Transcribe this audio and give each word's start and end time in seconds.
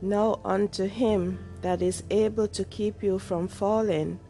Now 0.00 0.40
unto 0.44 0.86
him 0.86 1.38
that 1.62 1.82
is 1.82 2.02
able 2.10 2.48
to 2.48 2.64
keep 2.64 3.02
you 3.02 3.18
from 3.18 3.48
falling, 3.48 4.20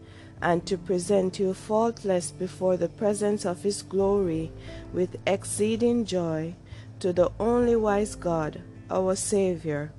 and 0.40 0.66
to 0.66 0.76
present 0.76 1.38
you 1.38 1.54
faultless 1.54 2.30
before 2.30 2.76
the 2.76 2.88
presence 2.88 3.44
of 3.44 3.62
his 3.62 3.82
glory 3.82 4.52
with 4.92 5.16
exceeding 5.26 6.04
joy, 6.04 6.54
to 7.00 7.12
the 7.12 7.30
only 7.40 7.74
wise 7.76 8.14
God, 8.14 8.62
our 8.90 9.16
Saviour, 9.16 9.92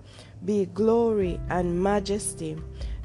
be 0.46 0.66
glory 0.66 1.40
and 1.50 1.82
majesty, 1.82 2.58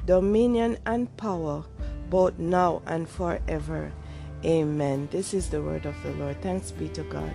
dominion 0.05 0.77
and 0.85 1.15
power, 1.17 1.63
both 2.09 2.37
now 2.37 2.81
and 2.85 3.09
forever. 3.09 3.91
Amen. 4.45 5.07
This 5.11 5.33
is 5.33 5.49
the 5.49 5.61
word 5.61 5.85
of 5.85 5.95
the 6.03 6.11
Lord. 6.11 6.41
Thanks 6.41 6.71
be 6.71 6.89
to 6.89 7.03
God. 7.03 7.33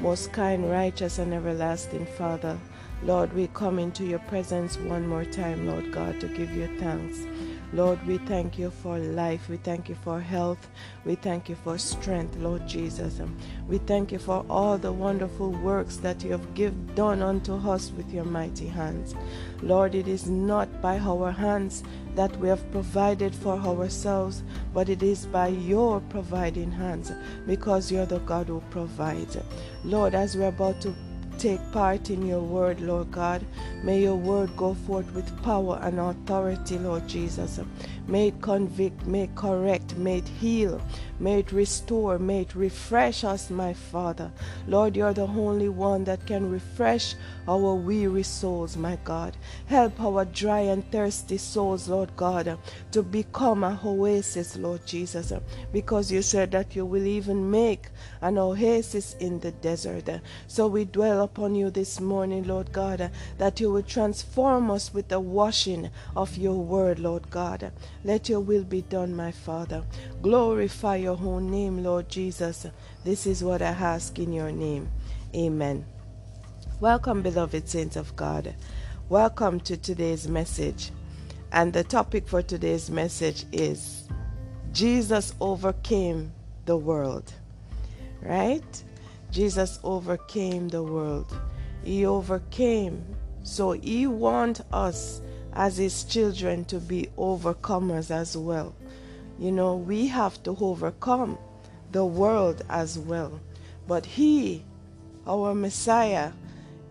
Most 0.00 0.32
kind, 0.32 0.70
righteous, 0.70 1.18
and 1.18 1.32
everlasting 1.32 2.06
Father, 2.06 2.58
Lord, 3.04 3.32
we 3.32 3.48
come 3.48 3.80
into 3.80 4.04
your 4.04 4.20
presence 4.20 4.78
one 4.78 5.08
more 5.08 5.24
time, 5.24 5.66
Lord 5.66 5.90
God, 5.90 6.20
to 6.20 6.28
give 6.28 6.54
you 6.54 6.68
thanks. 6.78 7.26
Lord, 7.72 8.06
we 8.06 8.18
thank 8.18 8.58
you 8.58 8.70
for 8.70 8.98
life. 8.98 9.48
We 9.48 9.56
thank 9.56 9.88
you 9.88 9.94
for 9.94 10.20
health. 10.20 10.68
We 11.04 11.14
thank 11.14 11.48
you 11.48 11.56
for 11.56 11.78
strength, 11.78 12.36
Lord 12.36 12.68
Jesus. 12.68 13.20
We 13.66 13.78
thank 13.78 14.12
you 14.12 14.18
for 14.18 14.44
all 14.48 14.76
the 14.76 14.92
wonderful 14.92 15.50
works 15.50 15.96
that 15.96 16.22
you 16.22 16.32
have 16.32 16.54
give, 16.54 16.94
done 16.94 17.22
unto 17.22 17.54
us 17.54 17.90
with 17.96 18.12
your 18.12 18.26
mighty 18.26 18.68
hands. 18.68 19.14
Lord, 19.62 19.94
it 19.94 20.06
is 20.06 20.28
not 20.28 20.82
by 20.82 20.98
our 20.98 21.32
hands 21.32 21.82
that 22.14 22.36
we 22.38 22.48
have 22.48 22.70
provided 22.70 23.34
for 23.34 23.54
ourselves, 23.54 24.42
but 24.74 24.90
it 24.90 25.02
is 25.02 25.24
by 25.24 25.48
your 25.48 26.00
providing 26.00 26.70
hands 26.70 27.10
because 27.46 27.90
you're 27.90 28.06
the 28.06 28.18
God 28.20 28.48
who 28.48 28.62
provides. 28.70 29.38
Lord, 29.82 30.14
as 30.14 30.36
we're 30.36 30.48
about 30.48 30.80
to 30.82 30.94
take 31.42 31.72
part 31.72 32.08
in 32.08 32.24
your 32.24 32.40
word, 32.40 32.80
Lord 32.80 33.10
God. 33.10 33.44
May 33.82 34.02
your 34.02 34.14
word 34.14 34.56
go 34.56 34.74
forth 34.74 35.12
with 35.12 35.42
power 35.42 35.80
and 35.82 35.98
authority, 35.98 36.78
Lord 36.78 37.08
Jesus. 37.08 37.58
May 38.06 38.28
it 38.28 38.40
convict, 38.40 39.06
may 39.06 39.22
it 39.22 39.34
correct, 39.34 39.96
may 39.96 40.18
it 40.18 40.28
heal, 40.28 40.80
may 41.18 41.40
it 41.40 41.50
restore, 41.50 42.18
may 42.18 42.42
it 42.42 42.54
refresh 42.54 43.24
us, 43.24 43.50
my 43.50 43.72
Father. 43.72 44.30
Lord, 44.68 44.96
you're 44.96 45.14
the 45.14 45.22
only 45.22 45.68
one 45.68 46.04
that 46.04 46.26
can 46.26 46.48
refresh 46.48 47.16
our 47.48 47.74
weary 47.74 48.22
souls, 48.22 48.76
my 48.76 48.98
God. 49.04 49.36
Help 49.66 50.00
our 50.00 50.24
dry 50.24 50.60
and 50.60 50.88
thirsty 50.92 51.38
souls, 51.38 51.88
Lord 51.88 52.14
God, 52.16 52.58
to 52.92 53.02
become 53.02 53.64
a 53.64 53.80
oasis, 53.84 54.56
Lord 54.56 54.86
Jesus, 54.86 55.32
because 55.72 56.10
you 56.10 56.22
said 56.22 56.52
that 56.52 56.76
you 56.76 56.86
will 56.86 57.06
even 57.06 57.50
make 57.50 57.88
an 58.20 58.38
oasis 58.38 59.14
in 59.18 59.40
the 59.40 59.52
desert. 59.52 60.08
So 60.46 60.66
we 60.66 60.84
dwell 60.84 61.22
upon 61.32 61.54
you 61.54 61.70
this 61.70 61.98
morning, 61.98 62.46
Lord 62.46 62.70
God, 62.72 63.10
that 63.38 63.58
you 63.58 63.72
will 63.72 63.82
transform 63.82 64.70
us 64.70 64.92
with 64.92 65.08
the 65.08 65.18
washing 65.18 65.88
of 66.14 66.36
your 66.36 66.62
word, 66.62 66.98
Lord 66.98 67.30
God. 67.30 67.72
Let 68.04 68.28
your 68.28 68.40
will 68.40 68.64
be 68.64 68.82
done, 68.82 69.16
my 69.16 69.32
Father. 69.32 69.82
Glorify 70.20 70.96
your 70.96 71.18
own 71.18 71.50
name, 71.50 71.82
Lord 71.82 72.10
Jesus. 72.10 72.66
This 73.02 73.26
is 73.26 73.42
what 73.42 73.62
I 73.62 73.68
ask 73.68 74.18
in 74.18 74.34
your 74.34 74.52
name. 74.52 74.90
Amen. 75.34 75.86
Welcome, 76.80 77.22
beloved 77.22 77.66
saints 77.66 77.96
of 77.96 78.14
God. 78.14 78.54
Welcome 79.08 79.58
to 79.60 79.78
today's 79.78 80.28
message. 80.28 80.90
And 81.50 81.72
the 81.72 81.82
topic 81.82 82.28
for 82.28 82.42
today's 82.42 82.90
message 82.90 83.46
is 83.52 84.06
Jesus 84.72 85.34
overcame 85.40 86.30
the 86.66 86.76
world. 86.76 87.32
Right? 88.20 88.84
Jesus 89.32 89.80
overcame 89.82 90.68
the 90.68 90.82
world. 90.82 91.34
He 91.82 92.04
overcame. 92.04 93.02
So 93.42 93.72
he 93.72 94.06
wants 94.06 94.60
us 94.72 95.22
as 95.54 95.78
his 95.78 96.04
children 96.04 96.66
to 96.66 96.78
be 96.78 97.08
overcomers 97.16 98.10
as 98.10 98.36
well. 98.36 98.74
You 99.38 99.50
know, 99.50 99.74
we 99.74 100.06
have 100.08 100.42
to 100.42 100.56
overcome 100.60 101.38
the 101.92 102.04
world 102.04 102.62
as 102.68 102.98
well. 102.98 103.40
But 103.88 104.04
he, 104.04 104.64
our 105.26 105.54
Messiah, 105.54 106.32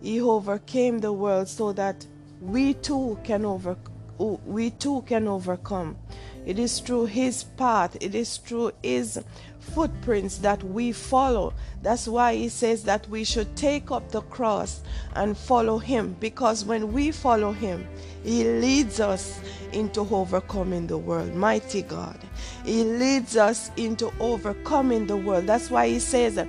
he 0.02 0.20
overcame 0.20 0.98
the 0.98 1.12
world 1.12 1.48
so 1.48 1.72
that 1.72 2.04
we 2.40 2.74
too 2.74 3.18
can 3.22 3.44
over 3.44 3.76
we 4.18 4.70
too 4.70 5.02
can 5.02 5.26
overcome. 5.26 5.96
It 6.44 6.58
is 6.58 6.80
through 6.80 7.06
his 7.06 7.44
path, 7.44 7.96
it 8.00 8.14
is 8.14 8.36
through 8.36 8.72
his 8.82 9.22
footprints 9.60 10.38
that 10.38 10.62
we 10.64 10.92
follow. 10.92 11.54
That's 11.82 12.08
why 12.08 12.34
he 12.34 12.48
says 12.48 12.82
that 12.84 13.08
we 13.08 13.24
should 13.24 13.54
take 13.56 13.90
up 13.90 14.10
the 14.10 14.22
cross 14.22 14.82
and 15.14 15.36
follow 15.36 15.78
him 15.78 16.16
because 16.20 16.64
when 16.64 16.92
we 16.92 17.12
follow 17.12 17.52
him, 17.52 17.86
he 18.24 18.44
leads 18.44 19.00
us 19.00 19.40
into 19.72 20.00
overcoming 20.00 20.86
the 20.86 20.98
world. 20.98 21.34
Mighty 21.34 21.82
God. 21.82 22.18
He 22.64 22.84
leads 22.84 23.36
us 23.36 23.70
into 23.76 24.12
overcoming 24.20 25.06
the 25.06 25.16
world. 25.16 25.46
That's 25.46 25.70
why 25.70 25.88
he 25.88 25.98
says, 25.98 26.44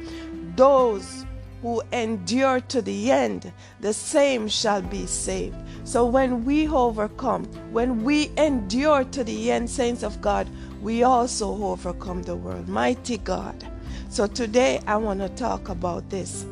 Those 0.56 1.23
who 1.64 1.82
endure 1.94 2.60
to 2.60 2.82
the 2.82 3.10
end, 3.10 3.52
the 3.80 3.94
same 3.94 4.50
shall 4.50 4.82
be 4.82 5.06
saved. 5.06 5.56
So 5.86 6.06
when 6.06 6.44
we 6.44 6.68
overcome, 6.68 7.46
when 7.72 8.04
we 8.04 8.32
endure 8.38 9.06
to 9.06 9.24
the 9.24 9.50
end, 9.50 9.70
saints 9.70 10.04
of 10.04 10.20
God, 10.20 10.50
we 10.82 11.04
also 11.04 11.64
overcome 11.64 12.24
the 12.24 12.36
world. 12.36 12.68
Mighty 12.68 13.18
God. 13.18 13.66
So 14.10 14.28
today 14.28 14.82
I 14.86 14.98
want 14.98 15.22
to 15.22 15.30
talk 15.30 15.70
about 15.70 16.10
this 16.10 16.46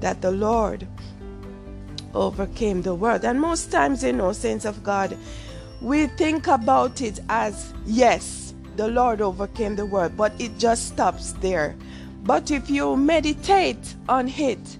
that 0.00 0.20
the 0.20 0.32
Lord 0.32 0.86
overcame 2.12 2.82
the 2.82 2.94
world. 2.94 3.24
And 3.24 3.40
most 3.40 3.72
times, 3.72 4.04
you 4.04 4.12
know, 4.12 4.32
saints 4.32 4.66
of 4.66 4.84
God, 4.84 5.16
we 5.80 6.08
think 6.08 6.46
about 6.46 7.00
it 7.00 7.20
as 7.30 7.72
yes, 7.86 8.52
the 8.76 8.88
Lord 8.88 9.22
overcame 9.22 9.76
the 9.76 9.86
world, 9.86 10.14
but 10.14 10.38
it 10.38 10.58
just 10.58 10.88
stops 10.88 11.32
there. 11.40 11.74
But 12.28 12.50
if 12.50 12.68
you 12.68 12.94
meditate 12.94 13.94
on 14.06 14.28
it, 14.28 14.78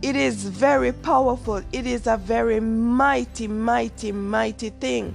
it 0.00 0.16
is 0.16 0.44
very 0.44 0.92
powerful. 0.92 1.60
It 1.70 1.86
is 1.86 2.06
a 2.06 2.16
very 2.16 2.58
mighty, 2.58 3.46
mighty, 3.46 4.12
mighty 4.12 4.70
thing 4.70 5.14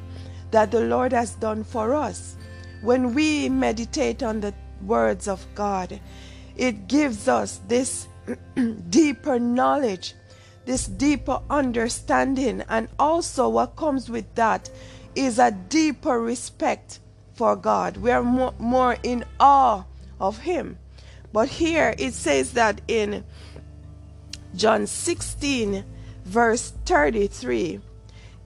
that 0.52 0.70
the 0.70 0.82
Lord 0.82 1.12
has 1.12 1.34
done 1.34 1.64
for 1.64 1.96
us. 1.96 2.38
When 2.84 3.16
we 3.16 3.50
meditate 3.50 4.22
on 4.22 4.42
the 4.42 4.54
words 4.86 5.28
of 5.28 5.44
God, 5.56 6.00
it 6.56 6.88
gives 6.88 7.28
us 7.28 7.60
this 7.68 8.08
deeper 8.92 9.40
knowledge 9.40 10.14
this 10.66 10.86
deeper 10.86 11.42
understanding. 11.50 12.64
And 12.70 12.90
also, 13.00 13.50
what 13.50 13.76
comes 13.76 14.08
with 14.08 14.36
that 14.36 14.70
is 15.16 15.40
a 15.40 15.50
deeper 15.50 16.22
respect 16.22 17.00
for 17.34 17.56
God. 17.56 17.98
We 17.98 18.12
are 18.12 18.22
more, 18.22 18.54
more 18.60 18.98
in 19.02 19.26
awe 19.40 19.84
of 20.20 20.38
Him. 20.38 20.78
But 21.34 21.48
here 21.50 21.96
it 21.98 22.14
says 22.14 22.54
that 22.54 22.82
in 22.88 23.24
John 24.56 24.88
16, 24.88 25.86
verse 26.26 26.74
33, 26.86 27.80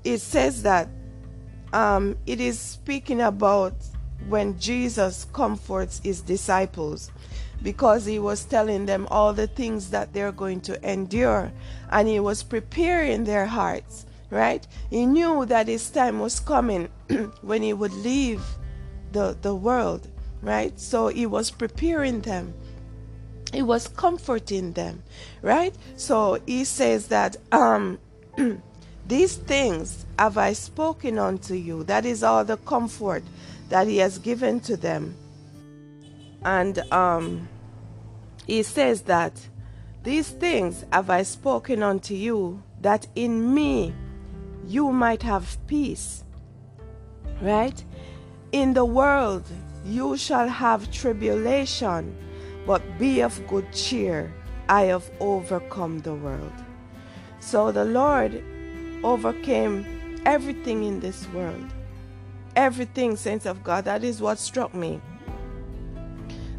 it 0.04 0.20
says 0.20 0.64
that 0.64 0.88
um, 1.74 2.16
it 2.26 2.40
is 2.40 2.60
speaking 2.60 3.22
about 3.22 3.74
when 4.28 4.58
Jesus 4.60 5.26
comforts 5.34 6.00
his 6.04 6.22
disciples 6.22 7.12
because 7.62 8.06
he 8.06 8.20
was 8.20 8.46
telling 8.46 8.86
them 8.86 9.08
all 9.10 9.34
the 9.34 9.48
things 9.48 9.90
that 9.90 10.14
they're 10.14 10.32
going 10.32 10.62
to 10.62 10.90
endure 10.90 11.52
and 11.92 12.08
he 12.08 12.20
was 12.20 12.44
preparing 12.44 13.24
their 13.24 13.46
hearts, 13.46 14.06
right? 14.30 14.66
He 14.90 15.06
knew 15.06 15.46
that 15.46 15.68
his 15.68 15.90
time 15.90 16.20
was 16.20 16.40
coming 16.40 16.90
when 17.42 17.62
he 17.62 17.74
would 17.74 17.94
leave 17.94 18.44
the, 19.12 19.38
the 19.42 19.56
world, 19.56 20.08
right? 20.42 20.80
So 20.80 21.08
he 21.08 21.26
was 21.26 21.52
preparing 21.52 22.22
them. 22.22 22.54
He 23.54 23.62
was 23.62 23.88
comforting 23.88 24.74
them, 24.74 25.04
right? 25.42 25.74
So 25.96 26.40
he 26.46 26.64
says 26.64 27.08
that 27.08 27.38
um, 27.52 28.00
these 29.08 29.36
things 29.36 30.06
have 30.20 30.38
I 30.38 30.54
spoken 30.54 31.20
unto 31.20 31.54
you. 31.54 31.84
That 31.84 32.06
is 32.06 32.24
all 32.24 32.44
the 32.44 32.58
comfort 32.58 33.24
that 33.70 33.88
he 33.88 33.98
has 33.98 34.18
given 34.18 34.60
to 34.62 34.78
them. 34.78 35.16
And 36.44 36.80
um, 36.92 37.48
he 38.46 38.64
says 38.64 39.02
that 39.04 39.34
these 40.04 40.30
things 40.30 40.86
have 40.92 41.10
I 41.10 41.24
spoken 41.24 41.82
unto 41.82 42.14
you, 42.14 42.62
that 42.82 43.08
in 43.16 43.54
me 43.54 43.94
you 44.68 44.92
might 44.92 45.24
have 45.24 45.58
peace. 45.66 46.24
Right? 47.42 47.84
In 48.52 48.74
the 48.74 48.86
world 48.86 49.44
you 49.84 50.18
shall 50.18 50.48
have 50.48 50.92
tribulation, 50.92 52.16
but 52.66 52.82
be 52.98 53.22
of 53.22 53.46
good 53.48 53.72
cheer. 53.72 54.34
I 54.68 54.84
have 54.84 55.10
overcome 55.20 56.00
the 56.00 56.16
world. 56.16 56.54
So 57.40 57.72
the 57.72 57.86
Lord 57.86 58.44
overcame 59.04 59.86
everything 60.26 60.84
in 60.84 61.00
this 61.00 61.28
world. 61.30 61.72
Everything, 62.56 63.16
saints 63.16 63.46
of 63.46 63.64
God. 63.64 63.86
That 63.86 64.04
is 64.04 64.22
what 64.22 64.40
struck 64.40 64.74
me 64.74 65.02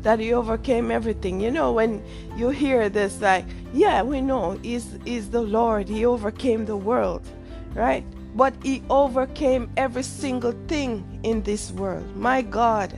that 0.02 0.20
he 0.20 0.32
overcame 0.32 0.92
everything. 0.92 1.40
You 1.40 1.50
know, 1.50 1.72
when 1.72 2.00
you 2.36 2.50
hear 2.50 2.88
this, 2.88 3.20
like, 3.20 3.44
yeah, 3.72 4.02
we 4.02 4.20
know 4.20 4.52
he's, 4.62 4.96
he's 5.04 5.30
the 5.30 5.40
Lord, 5.40 5.88
he 5.88 6.06
overcame 6.06 6.64
the 6.64 6.76
world, 6.76 7.26
right? 7.74 8.04
but 8.36 8.54
he 8.62 8.82
overcame 8.90 9.70
every 9.78 10.02
single 10.02 10.52
thing 10.68 11.18
in 11.22 11.42
this 11.42 11.72
world. 11.72 12.14
My 12.14 12.42
God. 12.42 12.96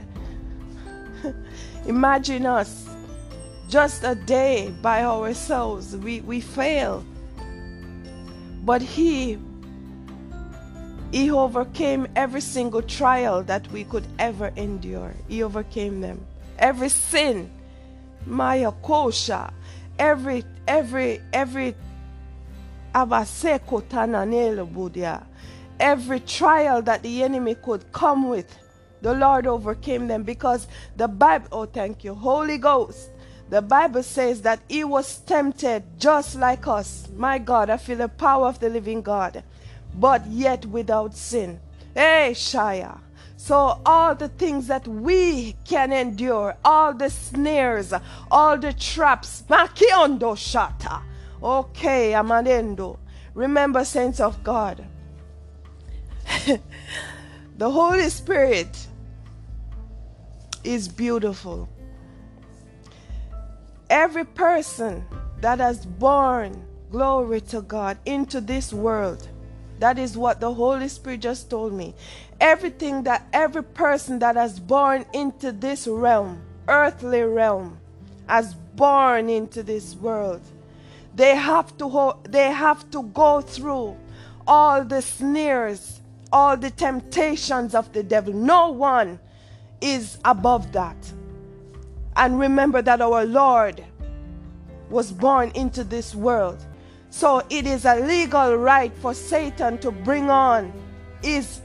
Imagine 1.87 2.45
us 2.45 2.88
just 3.69 4.03
a 4.03 4.15
day 4.15 4.73
by 4.81 5.03
ourselves. 5.03 5.95
We, 5.95 6.21
we 6.21 6.41
fail. 6.41 7.05
But 8.65 8.81
he 8.81 9.37
he 11.11 11.31
overcame 11.31 12.07
every 12.15 12.41
single 12.41 12.83
trial 12.83 13.41
that 13.43 13.67
we 13.71 13.83
could 13.83 14.05
ever 14.19 14.51
endure. 14.55 15.15
He 15.27 15.41
overcame 15.41 16.01
them. 16.01 16.23
Every 16.59 16.89
sin, 16.89 17.49
Maya 18.25 18.71
Kosha, 18.83 19.51
every 19.97 20.43
every 20.67 21.21
every 21.33 21.75
every 25.79 26.19
trial 26.19 26.81
that 26.83 27.01
the 27.01 27.23
enemy 27.23 27.55
could 27.55 27.91
come 27.91 28.29
with, 28.29 28.57
the 29.01 29.13
Lord 29.13 29.47
overcame 29.47 30.07
them 30.07 30.23
because 30.23 30.67
the 30.97 31.07
Bible, 31.07 31.47
oh, 31.51 31.65
thank 31.65 32.03
you, 32.03 32.13
Holy 32.13 32.57
Ghost. 32.57 33.09
The 33.49 33.61
Bible 33.63 34.03
says 34.03 34.43
that 34.43 34.59
he 34.69 34.83
was 34.83 35.17
tempted 35.19 35.83
just 35.97 36.35
like 36.35 36.67
us. 36.67 37.07
My 37.15 37.39
God, 37.39 37.71
I 37.71 37.77
feel 37.77 37.97
the 37.97 38.07
power 38.07 38.47
of 38.47 38.59
the 38.59 38.69
living 38.69 39.01
God, 39.01 39.43
but 39.95 40.27
yet 40.27 40.67
without 40.67 41.15
sin. 41.15 41.59
Hey, 41.95 42.31
Shia. 42.33 42.99
So, 43.37 43.81
all 43.85 44.13
the 44.15 44.27
things 44.27 44.67
that 44.67 44.87
we 44.87 45.55
can 45.65 45.91
endure, 45.91 46.57
all 46.63 46.93
the 46.93 47.09
snares, 47.09 47.93
all 48.29 48.57
the 48.57 48.73
traps, 48.73 49.43
Makiondo 49.49 50.35
Shata. 50.35 51.01
Okay, 51.41 52.11
Amanendo. 52.11 52.99
Remember, 53.33 53.85
saints 53.85 54.19
of 54.19 54.43
God, 54.43 54.85
the 57.57 57.71
Holy 57.71 58.09
Spirit 58.09 58.87
is 60.63 60.87
beautiful. 60.87 61.69
Every 63.89 64.25
person 64.25 65.05
that 65.41 65.59
has 65.59 65.85
born, 65.85 66.61
glory 66.91 67.41
to 67.41 67.61
God, 67.61 67.97
into 68.05 68.39
this 68.39 68.71
world, 68.71 69.27
that 69.79 69.97
is 69.97 70.17
what 70.17 70.39
the 70.39 70.53
Holy 70.53 70.87
Spirit 70.89 71.21
just 71.21 71.49
told 71.49 71.73
me. 71.73 71.95
Everything 72.39 73.03
that 73.03 73.27
every 73.33 73.63
person 73.63 74.19
that 74.19 74.35
has 74.35 74.59
born 74.59 75.05
into 75.13 75.51
this 75.51 75.87
realm, 75.87 76.41
earthly 76.67 77.21
realm, 77.21 77.79
has 78.27 78.53
born 78.75 79.29
into 79.29 79.63
this 79.63 79.95
world, 79.95 80.41
they 81.15 81.35
have 81.35 81.75
to 81.77 82.13
they 82.23 82.51
have 82.51 82.89
to 82.91 83.03
go 83.03 83.41
through 83.41 83.97
all 84.45 84.83
the 84.83 85.01
snares, 85.01 85.99
all 86.31 86.55
the 86.55 86.69
temptations 86.69 87.73
of 87.73 87.91
the 87.93 88.03
devil. 88.03 88.33
No 88.33 88.69
one 88.69 89.19
is 89.81 90.19
above 90.23 90.71
that. 90.73 90.95
And 92.19 92.37
remember 92.37 92.81
that 92.81 92.99
our 92.99 93.23
Lord 93.23 93.81
was 94.89 95.09
born 95.09 95.51
into 95.55 95.85
this 95.85 96.13
world. 96.13 96.63
So 97.09 97.41
it 97.49 97.65
is 97.65 97.85
a 97.85 97.95
legal 97.95 98.57
right 98.57 98.93
for 98.97 99.13
Satan 99.13 99.77
to 99.77 99.89
bring 99.89 100.29
on 100.29 100.73
his, 101.23 101.61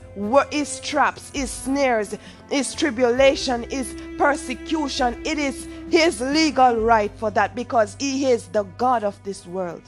his 0.53 0.79
traps, 0.79 1.33
his 1.35 1.51
snares, 1.51 2.17
his 2.53 2.73
tribulation, 2.73 3.69
his 3.69 3.97
persecution. 4.17 5.21
It 5.27 5.41
is 5.41 5.67
his 5.91 6.21
legal 6.21 6.77
right 6.77 7.11
for 7.17 7.33
that 7.33 7.57
because 7.57 7.97
he 7.99 8.27
is 8.27 8.47
the 8.47 8.63
God 8.79 9.03
of 9.03 9.21
this 9.25 9.45
world. 9.47 9.83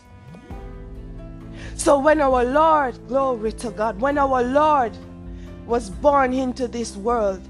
So 1.76 1.96
when 1.96 2.20
our 2.20 2.42
Lord, 2.42 2.98
glory 3.06 3.52
to 3.52 3.70
God, 3.70 4.00
when 4.00 4.18
our 4.18 4.42
Lord 4.42 4.98
was 5.64 5.90
born 5.90 6.32
into 6.32 6.66
this 6.66 6.96
world, 6.96 7.40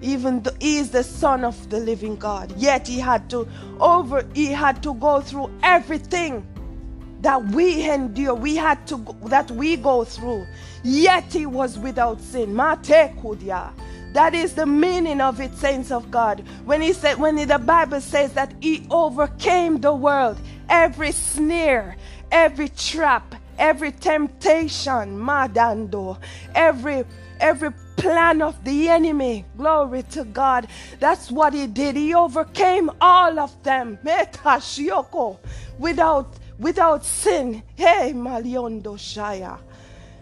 even 0.00 0.42
though 0.42 0.54
he 0.60 0.78
is 0.78 0.90
the 0.90 1.02
son 1.02 1.44
of 1.44 1.70
the 1.70 1.78
living 1.78 2.16
God, 2.16 2.52
yet 2.56 2.86
he 2.86 2.98
had 2.98 3.28
to 3.30 3.48
over 3.80 4.26
he 4.34 4.46
had 4.46 4.82
to 4.82 4.94
go 4.94 5.20
through 5.20 5.50
everything 5.62 6.46
that 7.20 7.44
we 7.48 7.88
endure, 7.90 8.34
we 8.34 8.56
had 8.56 8.86
to 8.86 9.04
that 9.26 9.50
we 9.50 9.76
go 9.76 10.04
through. 10.04 10.46
Yet 10.84 11.24
he 11.32 11.46
was 11.46 11.78
without 11.78 12.20
sin. 12.20 12.54
That 12.56 14.34
is 14.34 14.54
the 14.54 14.66
meaning 14.66 15.20
of 15.20 15.40
it, 15.40 15.54
saints 15.54 15.90
of 15.90 16.10
God. 16.10 16.42
When 16.64 16.80
he 16.80 16.92
said, 16.92 17.18
when 17.18 17.36
the 17.36 17.58
Bible 17.58 18.00
says 18.00 18.32
that 18.32 18.54
he 18.60 18.86
overcame 18.90 19.80
the 19.80 19.94
world, 19.94 20.38
every 20.68 21.12
snare, 21.12 21.96
every 22.30 22.68
trap, 22.70 23.34
every 23.58 23.92
temptation, 23.92 25.18
madando, 25.18 26.18
every 26.54 27.04
every 27.40 27.70
plan 27.98 28.40
of 28.40 28.62
the 28.64 28.88
enemy. 28.88 29.44
Glory 29.56 30.04
to 30.04 30.24
God. 30.24 30.68
That's 31.00 31.30
what 31.30 31.52
he 31.52 31.66
did. 31.66 31.96
He 31.96 32.14
overcame 32.14 32.90
all 33.00 33.38
of 33.38 33.62
them. 33.62 33.98
Metashioko 34.04 35.38
without 35.78 36.38
without 36.58 37.04
sin. 37.04 37.62
Hey 37.76 38.12
Maliondo 38.14 38.96
Shaya. 38.96 39.58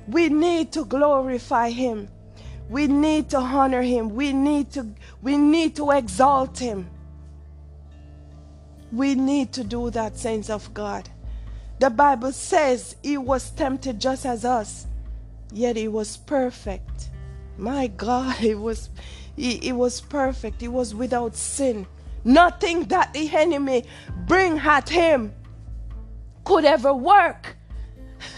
We 0.09 0.29
need 0.29 0.73
to 0.73 0.85
glorify 0.85 1.71
him. 1.71 2.09
We 2.69 2.87
need 2.87 3.31
to 3.31 3.39
honor 3.39 3.83
him. 3.83 4.11
We 4.11 4.33
need 4.33 4.73
to 4.73 4.87
we 5.23 5.37
need 5.37 5.77
to 5.77 5.91
exalt 5.91 6.59
him. 6.59 6.91
We 8.93 9.15
need 9.15 9.53
to 9.53 9.65
do 9.65 9.91
that, 9.91 10.17
saints 10.17 10.49
of 10.49 10.73
God. 10.73 11.09
The 11.79 11.91
Bible 11.91 12.33
says 12.33 12.97
he 13.03 13.19
was 13.19 13.51
tempted 13.51 14.01
just 14.01 14.25
as 14.25 14.45
us, 14.45 14.87
yet 15.53 15.77
he 15.77 15.89
was 15.89 16.17
perfect. 16.17 17.11
My 17.59 17.87
God, 17.87 18.43
it 18.43 18.59
was 18.59 18.91
he, 19.37 19.59
he 19.59 19.73
was 19.73 20.01
perfect. 20.01 20.63
It 20.63 20.69
was 20.69 20.95
without 20.95 21.37
sin. 21.37 21.87
Nothing 22.25 22.85
that 22.85 23.13
the 23.13 23.31
enemy 23.35 23.85
bring 24.27 24.59
at 24.59 24.89
him 24.89 25.33
could 26.45 26.65
ever 26.65 26.93
work. 26.93 27.57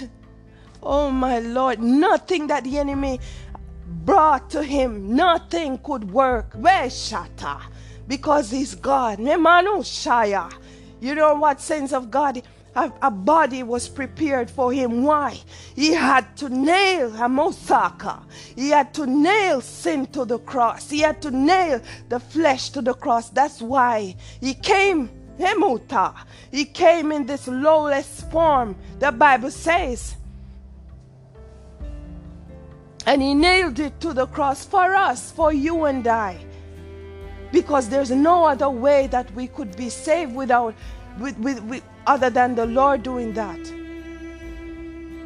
oh 0.82 1.10
my 1.10 1.38
Lord, 1.38 1.80
nothing 1.80 2.48
that 2.48 2.64
the 2.64 2.78
enemy 2.78 3.20
brought 3.86 4.50
to 4.50 4.62
him, 4.62 5.14
nothing 5.14 5.78
could 5.78 6.10
work. 6.10 6.52
Because 8.06 8.50
he's 8.50 8.74
God. 8.74 9.18
You 11.00 11.14
know 11.14 11.34
what 11.34 11.60
sense 11.60 11.92
of 11.92 12.10
God? 12.10 12.42
A, 12.78 12.92
a, 13.02 13.10
body 13.10 13.64
was 13.64 13.88
prepared 13.88 14.48
for 14.48 14.72
him. 14.72 15.02
Why? 15.02 15.40
He 15.74 15.92
had 15.92 16.36
to 16.36 16.48
nail 16.48 17.08
a 17.16 17.28
Mosaka. 17.28 18.22
He 18.54 18.70
had 18.70 18.94
to 18.94 19.06
nail 19.06 19.60
sin 19.60 20.06
to 20.08 20.24
the 20.24 20.38
cross. 20.38 20.88
He 20.88 21.00
had 21.00 21.20
to 21.22 21.32
nail 21.32 21.80
the 22.08 22.20
flesh 22.20 22.70
to 22.70 22.80
the 22.80 22.94
cross. 22.94 23.30
That's 23.30 23.60
why 23.60 24.14
he 24.40 24.54
came. 24.54 25.10
Hemuta. 25.38 26.14
He 26.50 26.64
came 26.64 27.12
in 27.12 27.26
this 27.26 27.46
lowless 27.46 28.22
form. 28.30 28.76
The 28.98 29.12
Bible 29.12 29.52
says 29.52 30.16
and 33.08 33.22
he 33.22 33.32
nailed 33.32 33.78
it 33.78 33.98
to 34.00 34.12
the 34.12 34.26
cross 34.26 34.66
for 34.66 34.94
us, 34.94 35.32
for 35.32 35.50
you 35.50 35.86
and 35.86 36.06
I. 36.06 36.38
Because 37.50 37.88
there's 37.88 38.10
no 38.10 38.44
other 38.44 38.68
way 38.68 39.06
that 39.06 39.32
we 39.34 39.46
could 39.46 39.74
be 39.78 39.88
saved 39.88 40.34
without 40.34 40.74
with, 41.18 41.38
with, 41.38 41.62
with 41.62 41.82
other 42.08 42.30
than 42.30 42.56
the 42.56 42.66
Lord 42.66 43.04
doing 43.04 43.32
that. 43.34 43.60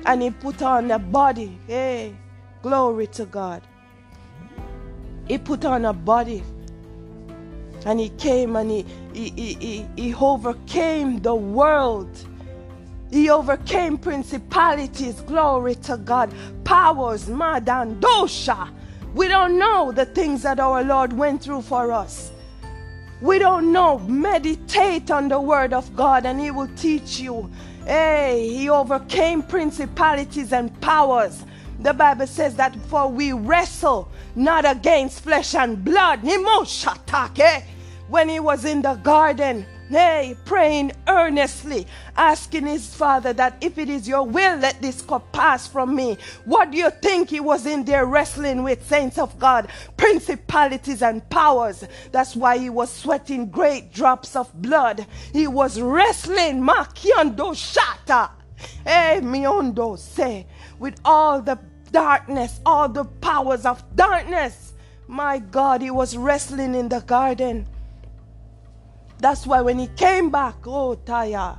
And 0.05 0.21
he 0.21 0.31
put 0.31 0.63
on 0.63 0.91
a 0.91 0.99
body. 0.99 1.59
Hey, 1.67 2.15
glory 2.63 3.07
to 3.09 3.25
God. 3.25 3.63
He 5.27 5.39
put 5.39 5.65
on 5.65 5.87
a 5.87 5.93
body. 5.95 6.43
And 7.87 7.99
he 8.01 8.11
came 8.11 8.57
and 8.57 8.71
he, 8.71 8.85
he, 9.15 9.31
he, 9.31 9.55
he, 9.55 9.87
he 9.97 10.15
overcame 10.15 11.21
the 11.21 11.35
world 11.35 12.27
he 13.13 13.29
overcame 13.29 13.99
principalities, 13.99 15.21
glory 15.21 15.75
to 15.75 15.99
God, 15.99 16.33
powers, 16.65 17.29
madan, 17.29 18.01
dosha. 18.01 18.71
We 19.15 19.29
don't 19.29 19.59
know 19.59 19.93
the 19.93 20.07
things 20.07 20.43
that 20.45 20.59
our 20.59 20.83
Lord 20.83 21.13
went 21.13 21.43
through 21.43 21.61
for 21.61 21.93
us. 21.93 22.33
We 23.23 23.39
don't 23.39 23.73
know. 23.73 24.01
Meditate 24.01 25.13
on 25.13 25.29
the 25.29 25.41
word 25.41 25.73
of 25.73 25.95
God 25.95 26.27
and 26.27 26.41
he 26.41 26.51
will 26.51 26.69
teach 26.77 27.21
you. 27.21 27.49
Hey, 27.87 28.49
he 28.53 28.69
overcame 28.69 29.45
principalities 29.45 30.53
and 30.53 30.79
powers. 30.81 31.45
The 31.79 31.95
Bible 31.95 32.27
says 32.27 32.57
that 32.57 32.75
for 32.87 33.07
we 33.07 33.33
wrestle 33.33 34.11
not 34.35 34.65
against 34.65 35.21
flesh 35.21 35.55
and 35.55 35.85
blood. 35.85 36.25
When 38.09 38.29
he 38.29 38.41
was 38.41 38.65
in 38.65 38.83
the 38.83 38.95
garden, 38.95 39.67
Hey, 39.93 40.35
praying 40.47 40.93
earnestly, 41.07 41.87
asking 42.17 42.65
his 42.65 42.95
father 42.95 43.35
that 43.35 43.59
if 43.61 43.77
it 43.77 43.91
is 43.91 44.09
your 44.09 44.23
will, 44.23 44.57
let 44.57 44.81
this 44.81 45.03
cup 45.03 45.31
pass 45.33 45.67
from 45.67 45.95
me. 45.95 46.17
What 46.47 46.71
do 46.71 46.79
you 46.79 46.89
think 46.89 47.29
he 47.29 47.41
was 47.41 47.67
in 47.67 47.85
there 47.85 48.07
wrestling 48.07 48.63
with, 48.63 48.89
saints 48.89 49.19
of 49.19 49.39
God? 49.39 49.69
Principalities 49.99 51.03
and 51.03 51.29
powers. 51.29 51.85
That's 52.11 52.35
why 52.35 52.57
he 52.57 52.71
was 52.71 52.91
sweating 52.91 53.51
great 53.51 53.93
drops 53.93 54.35
of 54.35 54.51
blood. 54.63 55.07
He 55.35 55.47
was 55.47 55.79
wrestling, 55.79 56.63
Makiando 56.63 57.53
Shata. 57.53 58.31
Hey, 58.87 59.21
miondo 59.23 59.99
say, 59.99 60.47
with 60.79 60.99
all 61.05 61.43
the 61.43 61.59
darkness, 61.91 62.61
all 62.65 62.89
the 62.89 63.05
powers 63.05 63.67
of 63.67 63.85
darkness. 63.95 64.73
My 65.07 65.39
God, 65.39 65.83
he 65.83 65.91
was 65.91 66.17
wrestling 66.17 66.75
in 66.75 66.89
the 66.89 67.01
garden. 67.01 67.67
That's 69.23 69.47
why 69.47 69.61
when 69.61 69.79
he 69.79 69.87
came 69.87 70.31
back, 70.31 70.57
oh 70.67 70.97
Taya, 70.97 71.57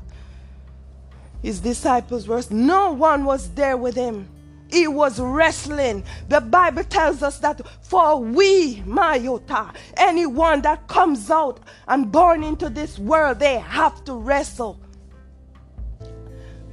his 1.41 1.62
disciples 1.62 2.27
were 2.27 2.41
no 2.50 2.91
one 2.91 3.24
was 3.24 3.51
there 3.51 3.77
with 3.77 3.96
him. 3.96 4.27
He 4.70 4.86
was 4.86 5.17
wrestling. 5.17 6.03
The 6.27 6.41
Bible 6.41 6.84
tells 6.84 7.24
us 7.24 7.39
that 7.39 7.62
for 7.82 8.20
we, 8.20 8.82
Mayota, 8.82 9.74
anyone 9.96 10.62
that 10.63 10.89
comes 10.89 11.32
out 11.32 11.62
and 11.88 12.12
born 12.12 12.43
into 12.43 12.67
this 12.70 13.00
world, 13.00 13.39
they 13.39 13.60
have 13.60 14.03
to 14.05 14.13
wrestle 14.13 14.77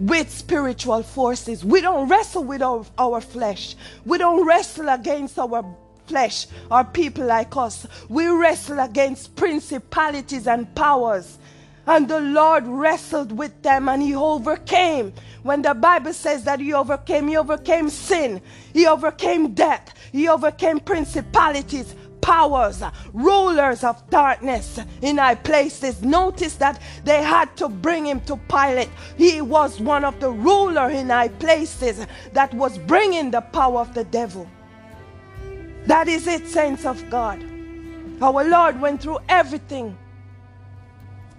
with 0.01 0.29
spiritual 0.29 1.05
forces. 1.05 1.65
We 1.65 1.83
don't 1.83 2.09
wrestle 2.09 2.43
with 2.43 2.63
our, 2.63 2.85
our 2.99 3.21
flesh. 3.21 3.77
We 4.05 4.19
don't 4.19 4.45
wrestle 4.45 4.89
against 4.89 5.39
our 5.39 5.63
flesh 6.11 6.47
or 6.71 6.85
people 6.85 7.25
like 7.25 7.57
us. 7.57 7.87
We 8.09 8.27
wrestle 8.27 8.81
against 8.81 9.37
principalities 9.37 10.47
and 10.47 10.73
powers. 10.75 11.39
And 11.87 12.09
the 12.09 12.21
Lord 12.21 12.67
wrestled 12.67 13.33
with 13.33 13.63
them 13.63 13.89
and 13.89 14.03
he 14.03 14.15
overcame. 14.15 15.13
When 15.43 15.63
the 15.63 15.75
Bible 15.75 16.13
says 16.13 16.45
that 16.45 16.61
he 16.61 16.75
overcame, 16.75 17.29
he 17.29 17.37
overcame 17.37 17.89
sin, 17.89 18.43
he 18.75 18.87
overcame 18.87 19.55
death, 19.55 19.95
he 20.13 20.29
overcame 20.29 20.81
principalities, 20.81 21.95
powers, 22.21 22.83
rulers 23.15 23.83
of 23.83 24.09
darkness 24.11 24.79
in 25.01 25.17
high 25.17 25.37
places. 25.37 26.03
Notice 26.03 26.57
that 26.57 26.81
they 27.05 27.23
had 27.23 27.57
to 27.57 27.69
bring 27.69 28.07
him 28.07 28.21
to 28.23 28.37
Pilate. 28.49 28.91
He 29.17 29.41
was 29.41 29.81
one 29.81 30.05
of 30.05 30.21
the 30.21 30.31
ruler 30.31 30.91
in 30.91 31.09
high 31.09 31.29
places 31.29 32.07
that 32.33 32.53
was 32.53 32.77
bringing 32.79 33.31
the 33.31 33.41
power 33.41 33.81
of 33.81 33.95
the 33.95 34.05
devil. 34.05 34.47
That 35.87 36.09
is 36.09 36.27
it, 36.27 36.47
saints 36.47 36.85
of 36.85 37.09
God. 37.11 37.43
Our 38.23 38.45
Lord 38.45 38.81
went 38.81 39.03
through 39.03 39.19
everything. 39.29 39.97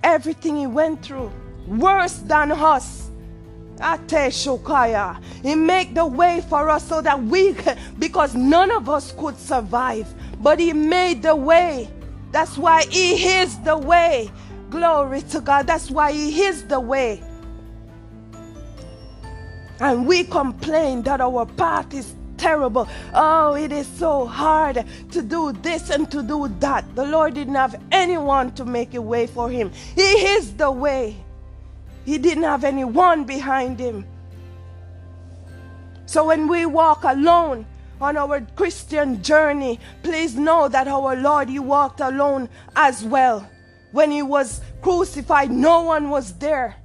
Everything 0.04 0.58
he 0.58 0.68
went 0.68 1.04
through. 1.04 1.32
Worse 1.68 2.18
than 2.18 2.52
us. 2.52 3.12
Shokaya. 3.82 5.22
He 5.42 5.56
made 5.56 5.96
the 5.96 6.06
way 6.06 6.42
for 6.50 6.70
us 6.70 6.88
so 6.88 7.02
that 7.02 7.22
we, 7.22 7.56
because 8.00 8.36
none 8.36 8.72
of 8.72 8.90
us 8.90 9.12
could 9.12 9.38
survive, 9.38 10.14
but 10.42 10.60
He 10.60 10.74
made 10.74 11.24
the 11.24 11.36
way. 11.36 11.90
That's 12.32 12.58
why 12.58 12.86
He 12.86 13.40
is 13.40 13.58
the 13.60 13.78
way. 13.78 14.32
Glory 14.70 15.22
to 15.24 15.42
God. 15.42 15.68
That's 15.68 15.90
why 15.90 16.12
He 16.12 16.44
is 16.44 16.64
the 16.66 16.80
way. 16.80 17.24
And 19.80 20.06
we 20.06 20.24
complain 20.26 21.02
that 21.04 21.22
our 21.22 21.46
path 21.46 21.94
is 21.94 22.14
terrible. 22.42 22.90
Oh, 23.14 23.54
it 23.54 23.72
is 23.72 23.88
so 23.88 24.26
hard 24.26 24.84
to 25.12 25.22
do 25.22 25.54
this 25.62 25.92
and 25.92 26.10
to 26.12 26.24
do 26.24 26.48
that. 26.60 26.84
The 26.96 27.06
Lord 27.06 27.36
didn't 27.36 27.56
have 27.56 27.80
anyone 27.92 28.52
to 28.54 28.66
make 28.66 28.96
a 28.96 29.02
way 29.02 29.28
for 29.28 29.50
him. 29.50 29.72
He 29.96 30.10
is 30.36 30.54
the 30.56 30.72
way. 30.72 31.16
He 32.04 32.18
didn't 32.18 32.44
have 32.44 32.64
anyone 32.64 33.26
behind 33.26 33.80
him. 33.80 34.06
So 36.08 36.26
when 36.26 36.48
we 36.48 36.66
walk 36.66 37.04
alone 37.04 37.66
on 38.02 38.18
our 38.18 38.42
Christian 38.56 39.22
journey, 39.22 39.80
please 40.02 40.36
know 40.36 40.68
that 40.68 40.88
our 40.88 41.16
Lord, 41.16 41.48
He 41.48 41.60
walked 41.60 42.00
alone 42.00 42.50
as 42.76 43.06
well. 43.06 43.48
When 43.92 44.10
He 44.10 44.24
was 44.24 44.62
crucified, 44.82 45.52
no 45.52 45.84
one 45.84 46.10
was 46.10 46.34
there. 46.34 46.81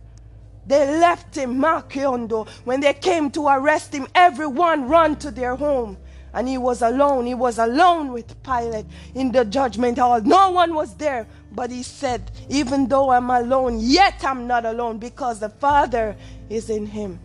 They 0.67 0.99
left 0.99 1.37
him, 1.37 1.59
Makiondo. 1.59 2.49
When 2.65 2.81
they 2.81 2.95
came 2.95 3.31
to 3.33 3.47
arrest 3.47 3.95
him, 3.95 4.09
everyone 4.15 4.89
ran 4.89 5.17
to 5.17 5.31
their 5.31 5.55
home. 5.55 5.97
And 6.35 6.49
he 6.49 6.59
was 6.59 6.83
alone. 6.83 7.27
He 7.27 7.35
was 7.35 7.59
alone 7.59 8.13
with 8.13 8.43
Pilate 8.43 8.85
in 9.15 9.33
the 9.33 9.45
judgment 9.45 9.99
hall. 9.99 10.21
No 10.21 10.51
one 10.51 10.75
was 10.75 10.95
there. 10.97 11.27
But 11.53 11.71
he 11.71 11.83
said, 11.83 12.31
Even 12.51 12.89
though 12.89 13.11
I'm 13.11 13.31
alone, 13.31 13.79
yet 13.81 14.23
I'm 14.25 14.47
not 14.47 14.67
alone 14.67 14.99
because 14.99 15.41
the 15.41 15.49
Father 15.49 16.17
is 16.51 16.69
in 16.69 16.87
him. 16.87 17.19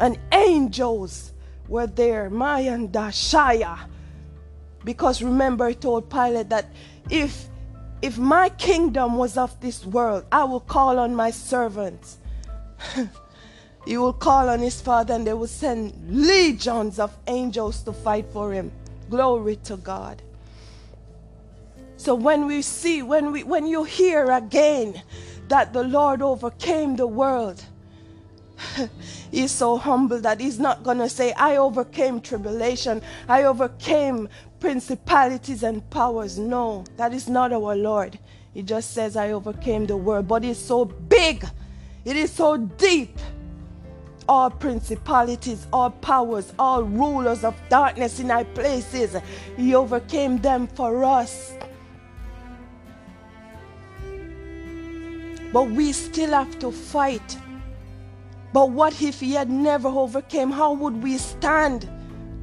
And 0.00 0.18
angels 0.32 1.32
were 1.68 1.86
there, 1.86 2.30
Mayanda 2.30 3.10
Shaya. 3.10 3.78
Because 4.82 5.22
remember, 5.22 5.68
he 5.68 5.74
told 5.74 6.10
Pilate 6.10 6.48
that 6.48 6.66
if 7.10 7.49
if 8.02 8.18
my 8.18 8.48
kingdom 8.48 9.16
was 9.16 9.36
of 9.36 9.58
this 9.60 9.84
world, 9.84 10.24
I 10.32 10.44
will 10.44 10.60
call 10.60 10.98
on 10.98 11.14
my 11.14 11.30
servants. 11.30 12.18
he 13.86 13.98
will 13.98 14.12
call 14.12 14.48
on 14.48 14.60
his 14.60 14.80
father, 14.80 15.14
and 15.14 15.26
they 15.26 15.34
will 15.34 15.46
send 15.46 15.92
legions 16.08 16.98
of 16.98 17.16
angels 17.26 17.82
to 17.82 17.92
fight 17.92 18.26
for 18.32 18.52
him. 18.52 18.72
Glory 19.10 19.56
to 19.64 19.76
God. 19.76 20.22
So 21.96 22.14
when 22.14 22.46
we 22.46 22.62
see, 22.62 23.02
when 23.02 23.30
we 23.32 23.44
when 23.44 23.66
you 23.66 23.84
hear 23.84 24.30
again 24.30 25.02
that 25.48 25.74
the 25.74 25.82
Lord 25.82 26.22
overcame 26.22 26.96
the 26.96 27.06
world, 27.06 27.62
he's 29.30 29.50
so 29.50 29.76
humble 29.76 30.18
that 30.20 30.40
he's 30.40 30.58
not 30.58 30.82
gonna 30.82 31.10
say, 31.10 31.32
I 31.32 31.56
overcame 31.56 32.22
tribulation, 32.22 33.02
I 33.28 33.42
overcame 33.42 34.30
principalities 34.60 35.62
and 35.62 35.88
powers. 35.90 36.38
No, 36.38 36.84
that 36.96 37.12
is 37.12 37.28
not 37.28 37.52
our 37.52 37.74
Lord. 37.74 38.18
He 38.54 38.62
just 38.62 38.92
says, 38.92 39.16
I 39.16 39.32
overcame 39.32 39.86
the 39.86 39.96
world. 39.96 40.28
But 40.28 40.44
it's 40.44 40.60
so 40.60 40.84
big, 40.84 41.44
it 42.04 42.16
is 42.16 42.30
so 42.30 42.56
deep. 42.56 43.18
All 44.28 44.50
principalities, 44.50 45.66
all 45.72 45.90
powers, 45.90 46.52
all 46.56 46.84
rulers 46.84 47.42
of 47.42 47.56
darkness 47.68 48.20
in 48.20 48.28
high 48.28 48.44
places, 48.44 49.16
He 49.56 49.74
overcame 49.74 50.38
them 50.38 50.68
for 50.68 51.04
us. 51.04 51.54
But 55.52 55.70
we 55.70 55.92
still 55.92 56.30
have 56.30 56.58
to 56.60 56.70
fight. 56.70 57.38
But 58.52 58.70
what 58.70 59.00
if 59.02 59.20
he 59.20 59.32
had 59.32 59.50
never 59.50 59.88
overcame? 59.88 60.50
How 60.50 60.72
would 60.72 61.02
we 61.02 61.18
stand? 61.18 61.88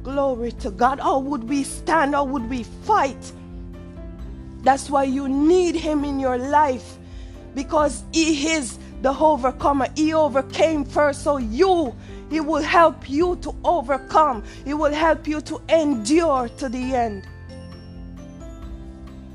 Glory 0.08 0.52
to 0.52 0.70
God. 0.70 1.00
How 1.00 1.18
would 1.18 1.44
we 1.44 1.62
stand? 1.62 2.14
How 2.14 2.24
would 2.24 2.48
we 2.48 2.62
fight? 2.62 3.30
That's 4.62 4.88
why 4.88 5.04
you 5.04 5.28
need 5.28 5.74
him 5.74 6.02
in 6.02 6.18
your 6.18 6.38
life 6.38 6.96
because 7.54 8.04
he 8.10 8.52
is 8.52 8.78
the 9.02 9.12
overcomer. 9.12 9.86
He 9.94 10.14
overcame 10.14 10.86
first, 10.86 11.22
so 11.22 11.36
you, 11.36 11.94
he 12.30 12.40
will 12.40 12.62
help 12.62 13.10
you 13.10 13.36
to 13.42 13.54
overcome. 13.62 14.44
He 14.64 14.72
will 14.72 14.94
help 14.94 15.28
you 15.28 15.42
to 15.42 15.60
endure 15.68 16.48
to 16.56 16.70
the 16.70 16.94
end. 16.94 17.28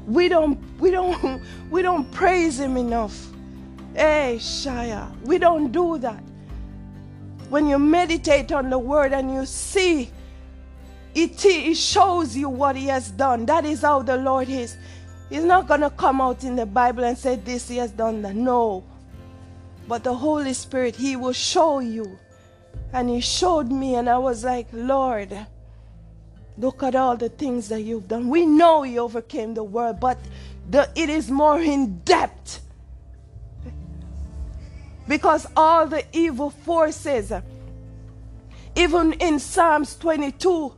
We 0.07 0.27
don't, 0.27 0.57
we 0.79 0.89
don't, 0.89 1.43
we 1.69 1.83
don't 1.83 2.11
praise 2.11 2.59
him 2.59 2.77
enough. 2.77 3.27
Hey, 3.93 4.37
Shia, 4.39 5.15
we 5.21 5.37
don't 5.37 5.71
do 5.71 5.99
that. 5.99 6.23
When 7.49 7.67
you 7.67 7.77
meditate 7.77 8.51
on 8.51 8.71
the 8.71 8.79
word 8.79 9.13
and 9.13 9.31
you 9.31 9.45
see, 9.45 10.09
it, 11.15 11.45
it 11.45 11.77
shows 11.77 12.35
you 12.35 12.49
what 12.49 12.75
he 12.75 12.87
has 12.87 13.11
done. 13.11 13.45
That 13.45 13.65
is 13.65 13.81
how 13.81 14.01
the 14.01 14.17
Lord 14.17 14.49
is. 14.49 14.77
He's 15.29 15.43
not 15.43 15.67
going 15.67 15.81
to 15.81 15.89
come 15.89 16.21
out 16.21 16.43
in 16.43 16.55
the 16.55 16.65
Bible 16.65 17.03
and 17.03 17.17
say, 17.17 17.35
This 17.35 17.67
he 17.67 17.77
has 17.77 17.91
done 17.91 18.21
that. 18.23 18.35
No. 18.35 18.83
But 19.87 20.03
the 20.03 20.13
Holy 20.13 20.53
Spirit, 20.53 20.95
he 20.95 21.15
will 21.15 21.33
show 21.33 21.79
you. 21.79 22.17
And 22.93 23.09
he 23.09 23.21
showed 23.21 23.71
me, 23.71 23.95
and 23.95 24.07
I 24.09 24.17
was 24.17 24.43
like, 24.43 24.67
Lord, 24.71 25.35
look 26.57 26.83
at 26.83 26.95
all 26.95 27.17
the 27.17 27.29
things 27.29 27.69
that 27.69 27.81
you've 27.81 28.07
done. 28.07 28.29
We 28.29 28.45
know 28.45 28.83
he 28.83 28.99
overcame 28.99 29.55
the 29.55 29.63
world, 29.63 29.99
but 29.99 30.19
the, 30.69 30.89
it 30.95 31.09
is 31.09 31.29
more 31.29 31.59
in 31.59 31.99
depth 31.99 32.61
because 35.07 35.47
all 35.55 35.87
the 35.87 36.03
evil 36.13 36.49
forces, 36.49 37.33
even 38.75 39.13
in 39.13 39.39
Psalms 39.39 39.95
22, 39.97 40.73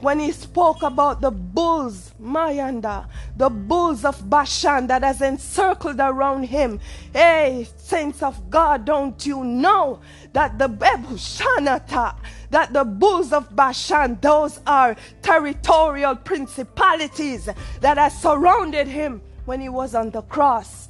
when 0.00 0.18
he 0.20 0.32
spoke 0.32 0.82
about 0.82 1.20
the 1.20 1.30
bulls, 1.30 2.12
Mayanda, 2.20 3.08
the 3.36 3.48
bulls 3.48 4.04
of 4.04 4.28
Bashan 4.30 4.86
that 4.86 5.02
has 5.02 5.20
encircled 5.20 5.98
around 5.98 6.44
him. 6.44 6.80
Hey, 7.12 7.66
saints 7.76 8.22
of 8.22 8.48
God, 8.50 8.84
don't 8.84 9.24
you 9.26 9.42
know 9.44 10.00
that 10.32 10.58
the 10.58 10.68
Bebushanata, 10.68 12.16
that 12.50 12.72
the 12.72 12.84
bulls 12.84 13.32
of 13.32 13.54
Bashan, 13.54 14.18
those 14.20 14.60
are 14.66 14.96
territorial 15.22 16.14
principalities 16.16 17.48
that 17.80 17.98
have 17.98 18.12
surrounded 18.12 18.86
him 18.86 19.20
when 19.46 19.60
he 19.60 19.68
was 19.68 19.94
on 19.94 20.10
the 20.10 20.22
cross. 20.22 20.88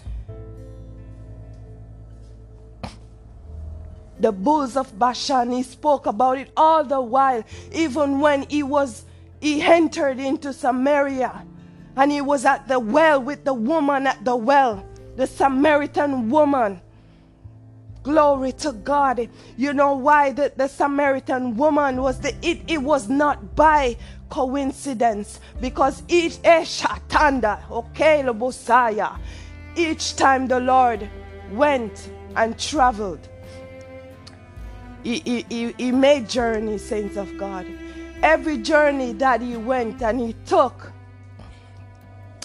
The 4.21 4.33
bulls 4.33 4.77
of 4.77 4.99
Bashan. 4.99 5.51
He 5.51 5.63
spoke 5.63 6.07
about 6.07 6.39
it 6.39 6.51
all 6.57 6.85
the 6.85 7.01
while, 7.01 7.45
even 7.73 8.21
when 8.21 8.43
he 8.49 8.63
was 8.63 9.05
he 9.41 9.63
entered 9.63 10.19
into 10.19 10.53
Samaria 10.53 11.45
and 11.97 12.11
he 12.13 12.21
was 12.21 12.45
at 12.45 12.69
the 12.69 12.79
well 12.79 13.21
with 13.21 13.45
the 13.45 13.55
woman 13.55 14.07
at 14.07 14.25
the 14.25 14.37
well, 14.37 14.85
the 15.17 15.27
Samaritan 15.27 16.31
woman. 16.31 16.81
Glory 18.05 18.53
to 18.53 18.73
God. 18.73 19.29
You 19.57 19.73
know 19.73 19.95
why 19.95 20.33
the, 20.33 20.53
the 20.57 20.69
Samaritan 20.69 21.57
woman 21.57 22.01
was 22.01 22.21
the 22.21 22.35
it, 22.43 22.63
it 22.69 22.79
was 22.79 23.09
not 23.09 23.57
by 23.57 23.97
coincidence 24.31 25.41
because 25.61 26.03
each 26.09 26.39
eh, 26.45 26.63
eshatanda, 26.63 27.69
okay, 27.71 28.23
Lobosaya, 28.23 29.19
each 29.77 30.17
time 30.17 30.47
the 30.47 30.61
Lord 30.61 31.09
went 31.53 32.11
and 32.37 32.59
traveled, 32.59 33.29
he, 35.02 35.45
he, 35.49 35.75
he, 35.78 35.93
made 35.93 36.28
journeys, 36.28 36.85
saints 36.85 37.17
of 37.17 37.37
God. 37.38 37.67
Every 38.23 38.59
journey 38.59 39.12
that 39.14 39.40
he 39.40 39.57
went 39.57 40.02
and 40.02 40.21
he 40.21 40.35
took, 40.47 40.93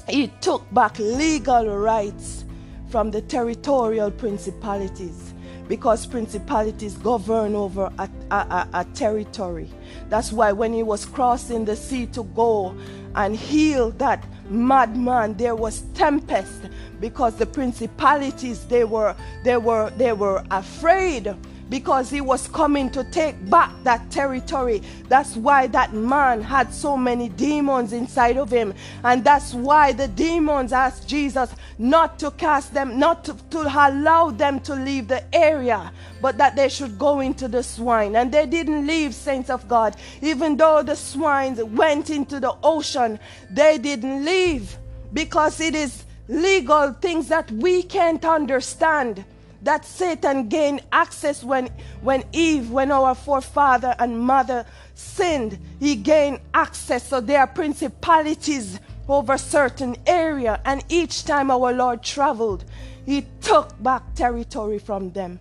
he 0.08 0.28
took 0.42 0.72
back 0.74 0.98
legal 1.00 1.68
rights 1.78 2.46
from 2.90 3.10
the 3.10 3.22
territorial 3.22 4.12
principalities 4.12 5.34
because 5.68 6.06
principalities 6.06 6.96
govern 6.98 7.56
over 7.56 7.92
a, 7.98 8.10
a, 8.32 8.36
a, 8.36 8.70
a, 8.74 8.86
territory. 8.94 9.70
That's 10.10 10.32
why 10.32 10.52
when 10.52 10.74
he 10.74 10.84
was 10.84 11.06
crossing 11.06 11.66
the 11.66 11.76
sea 11.76 12.06
to 12.08 12.24
go 12.36 12.76
and 13.16 13.36
heal 13.36 13.92
that 13.92 14.24
madman, 14.50 15.36
there 15.36 15.56
was 15.56 15.82
tempest 15.94 16.64
because 17.00 17.36
the 17.36 17.46
principalities 17.46 18.66
they 18.66 18.84
were 18.84 19.16
they 19.44 19.58
were 19.58 19.90
they 19.98 20.14
were 20.14 20.44
afraid 20.52 21.34
because 21.74 22.08
he 22.12 22.22
was 22.22 22.48
coming 22.50 22.88
to 22.88 23.04
take 23.06 23.34
back 23.50 23.72
that 23.82 24.12
territory. 24.12 24.80
That's 25.10 25.36
why 25.36 25.66
that 25.66 25.92
man 25.92 26.40
had 26.40 26.72
so 26.72 26.96
many 26.96 27.30
demons 27.30 27.94
inside 27.94 28.38
of 28.38 28.52
him. 28.52 28.76
And 29.04 29.24
that's 29.24 29.56
why 29.56 29.92
the 29.92 30.08
demons 30.08 30.72
asked 30.72 31.10
Jesus 31.10 31.50
not 31.80 32.20
to 32.20 32.30
cast 32.30 32.76
them, 32.76 33.00
not 33.00 33.26
to, 33.26 33.34
to 33.50 33.62
allow 33.62 34.30
them 34.30 34.60
to 34.60 34.76
leave 34.76 35.08
the 35.08 35.24
area, 35.36 35.92
but 36.22 36.38
that 36.38 36.56
they 36.56 36.70
should 36.70 37.00
go 37.00 37.22
into 37.22 37.48
the 37.48 37.64
swine. 37.64 38.16
And 38.18 38.32
they 38.32 38.46
didn't 38.46 38.86
leave, 38.86 39.16
saints 39.16 39.50
of 39.50 39.68
God. 39.68 39.96
Even 40.22 40.56
though 40.56 40.84
the 40.84 40.96
swines 40.96 41.64
went 41.64 42.12
into 42.12 42.40
the 42.40 42.56
ocean, 42.62 43.18
they 43.50 43.80
didn't 43.80 44.24
leave 44.24 44.78
because 45.12 45.60
it 45.60 45.74
is 45.74 46.04
legal 46.28 46.94
things 46.94 47.30
that 47.30 47.50
we 47.50 47.82
can't 47.82 48.24
understand 48.24 49.26
that 49.64 49.86
Satan 49.86 50.50
gained 50.50 50.82
access 50.92 51.44
when, 51.44 51.70
when 52.02 52.24
Eve, 52.34 52.70
when 52.70 52.92
our 52.92 53.16
forefather 53.16 53.96
and 53.98 54.20
mother 54.20 54.66
sinned, 54.94 55.58
he 55.80 55.96
gained 55.96 56.40
access. 56.54 57.08
So 57.08 57.22
there 57.22 57.40
are 57.40 57.48
principalities 57.48 58.80
over 59.08 59.38
certain 59.38 59.96
area. 60.06 60.62
And 60.66 60.84
each 60.90 61.24
time 61.24 61.50
our 61.50 61.74
Lord 61.74 62.04
traveled, 62.04 62.66
he 63.06 63.26
took 63.42 63.82
back 63.82 64.14
territory 64.16 64.80
from 64.80 65.12
them. 65.12 65.40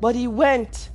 But 0.00 0.14
he 0.14 0.26
went 0.26 0.90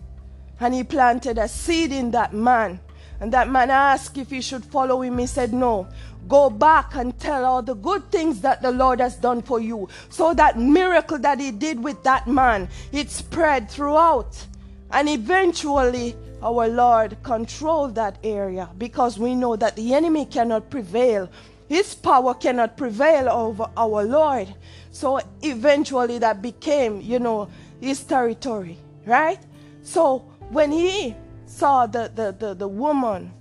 and 0.59 0.73
he 0.73 0.83
planted 0.83 1.37
a 1.37 1.47
seed 1.47 1.91
in 1.91 2.11
that 2.11 2.33
man. 2.33 2.79
And 3.19 3.31
that 3.33 3.49
man 3.49 3.69
asked 3.69 4.17
if 4.17 4.29
he 4.29 4.41
should 4.41 4.65
follow 4.65 5.01
him. 5.01 5.17
He 5.17 5.27
said, 5.27 5.53
No. 5.53 5.87
Go 6.27 6.49
back 6.49 6.95
and 6.95 7.17
tell 7.19 7.45
all 7.45 7.61
the 7.61 7.75
good 7.75 8.11
things 8.11 8.41
that 8.41 8.61
the 8.61 8.71
Lord 8.71 8.99
has 8.99 9.15
done 9.15 9.43
for 9.43 9.59
you. 9.59 9.87
So 10.09 10.33
that 10.33 10.57
miracle 10.57 11.19
that 11.19 11.39
He 11.39 11.51
did 11.51 11.83
with 11.83 12.01
that 12.03 12.27
man, 12.27 12.67
it 12.91 13.11
spread 13.11 13.69
throughout. 13.69 14.47
And 14.91 15.07
eventually, 15.07 16.15
our 16.41 16.67
Lord 16.67 17.17
controlled 17.21 17.95
that 17.95 18.17
area 18.23 18.69
because 18.77 19.19
we 19.19 19.35
know 19.35 19.55
that 19.55 19.75
the 19.75 19.93
enemy 19.93 20.25
cannot 20.25 20.69
prevail. 20.69 21.29
His 21.67 21.93
power 21.93 22.33
cannot 22.33 22.75
prevail 22.77 23.29
over 23.29 23.69
our 23.77 24.03
Lord. 24.03 24.53
So 24.91 25.19
eventually, 25.43 26.17
that 26.19 26.41
became, 26.41 27.01
you 27.01 27.19
know, 27.19 27.49
his 27.81 28.03
territory, 28.03 28.77
right? 29.05 29.39
So 29.83 30.19
when 30.49 30.71
he 30.71 31.15
saw 31.45 31.85
the, 31.85 32.11
the, 32.13 32.35
the, 32.37 32.53
the 32.53 32.67
woman, 32.67 33.31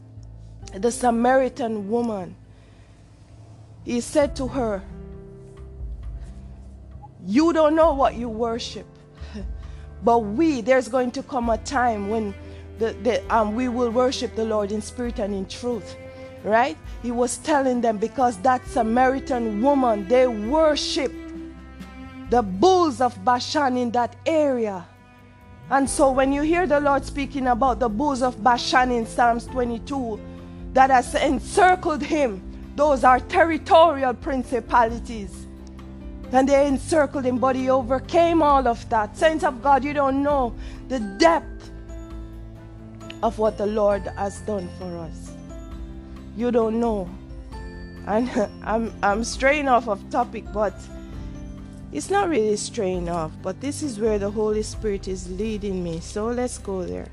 the 0.75 0.91
Samaritan 0.91 1.89
woman, 1.89 2.37
he 3.85 4.01
said 4.01 4.35
to 4.37 4.49
her, 4.49 4.83
You 7.27 7.53
don't 7.53 7.75
know 7.75 7.95
what 7.95 8.15
you 8.15 8.29
worship. 8.29 8.87
But 10.03 10.19
we, 10.19 10.61
there's 10.61 10.89
going 10.89 11.13
to 11.13 11.23
come 11.23 11.49
a 11.49 11.57
time 11.57 12.11
when 12.11 12.35
the, 12.79 12.93
the, 13.03 13.35
um, 13.35 13.55
we 13.55 13.69
will 13.69 13.91
worship 13.91 14.37
the 14.37 14.45
Lord 14.45 14.71
in 14.71 14.83
spirit 14.83 15.19
and 15.19 15.35
in 15.35 15.47
truth. 15.47 15.97
Right? 16.43 16.77
He 17.03 17.11
was 17.11 17.39
telling 17.39 17.81
them 17.81 17.97
because 17.97 18.37
that 18.39 18.67
Samaritan 18.67 19.63
woman, 19.63 20.07
they 20.09 20.27
worship 20.27 21.11
the 22.29 22.43
bulls 22.43 23.01
of 23.01 23.23
Bashan 23.25 23.79
in 23.79 23.91
that 23.93 24.17
area. 24.27 24.87
And 25.71 25.89
so 25.89 26.11
when 26.11 26.33
you 26.33 26.43
hear 26.43 26.67
the 26.67 26.81
Lord 26.81 27.05
speaking 27.05 27.47
about 27.47 27.81
the 27.81 27.89
bulls 27.89 28.23
of 28.23 28.43
Bashan 28.43 28.91
in 28.91 29.07
Psalms 29.07 29.47
22 29.47 30.21
that 30.75 30.91
has 30.91 31.15
encircled 31.15 32.03
him, 32.03 32.43
those 32.77 33.05
are 33.05 33.21
territorial 33.21 34.15
principalities. 34.15 35.47
And 36.33 36.49
they 36.49 36.67
encircled 36.67 37.25
him, 37.25 37.39
but 37.39 37.55
he 37.55 37.71
overcame 37.71 38.43
all 38.43 38.67
of 38.67 38.89
that. 38.91 39.17
Saints 39.17 39.45
of 39.45 39.63
God, 39.63 39.85
you 39.85 39.93
don't 39.93 40.23
know 40.23 40.55
the 40.89 40.99
depth 41.19 41.71
of 43.23 43.39
what 43.39 43.57
the 43.57 43.67
Lord 43.67 44.03
has 44.17 44.41
done 44.41 44.69
for 44.79 44.99
us. 44.99 45.33
You 46.37 46.51
don't 46.51 46.81
know. 46.81 47.09
And 48.07 48.29
I'm, 48.65 48.93
I'm 49.03 49.25
straying 49.25 49.69
off 49.69 49.89
of 49.89 50.11
topic, 50.11 50.45
but 50.53 50.75
it's 51.95 52.11
not 52.11 52.29
really 52.29 52.57
straying 52.57 53.09
off, 53.09 53.31
but 53.41 53.61
this 53.61 53.81
is 53.81 54.01
where 54.01 54.19
the 54.19 54.31
Holy 54.33 54.65
Spirit 54.65 55.07
is 55.07 55.31
leading 55.31 55.85
me. 55.85 56.01
So 56.01 56.27
let's 56.27 56.59
go 56.59 56.83
there. 56.83 57.07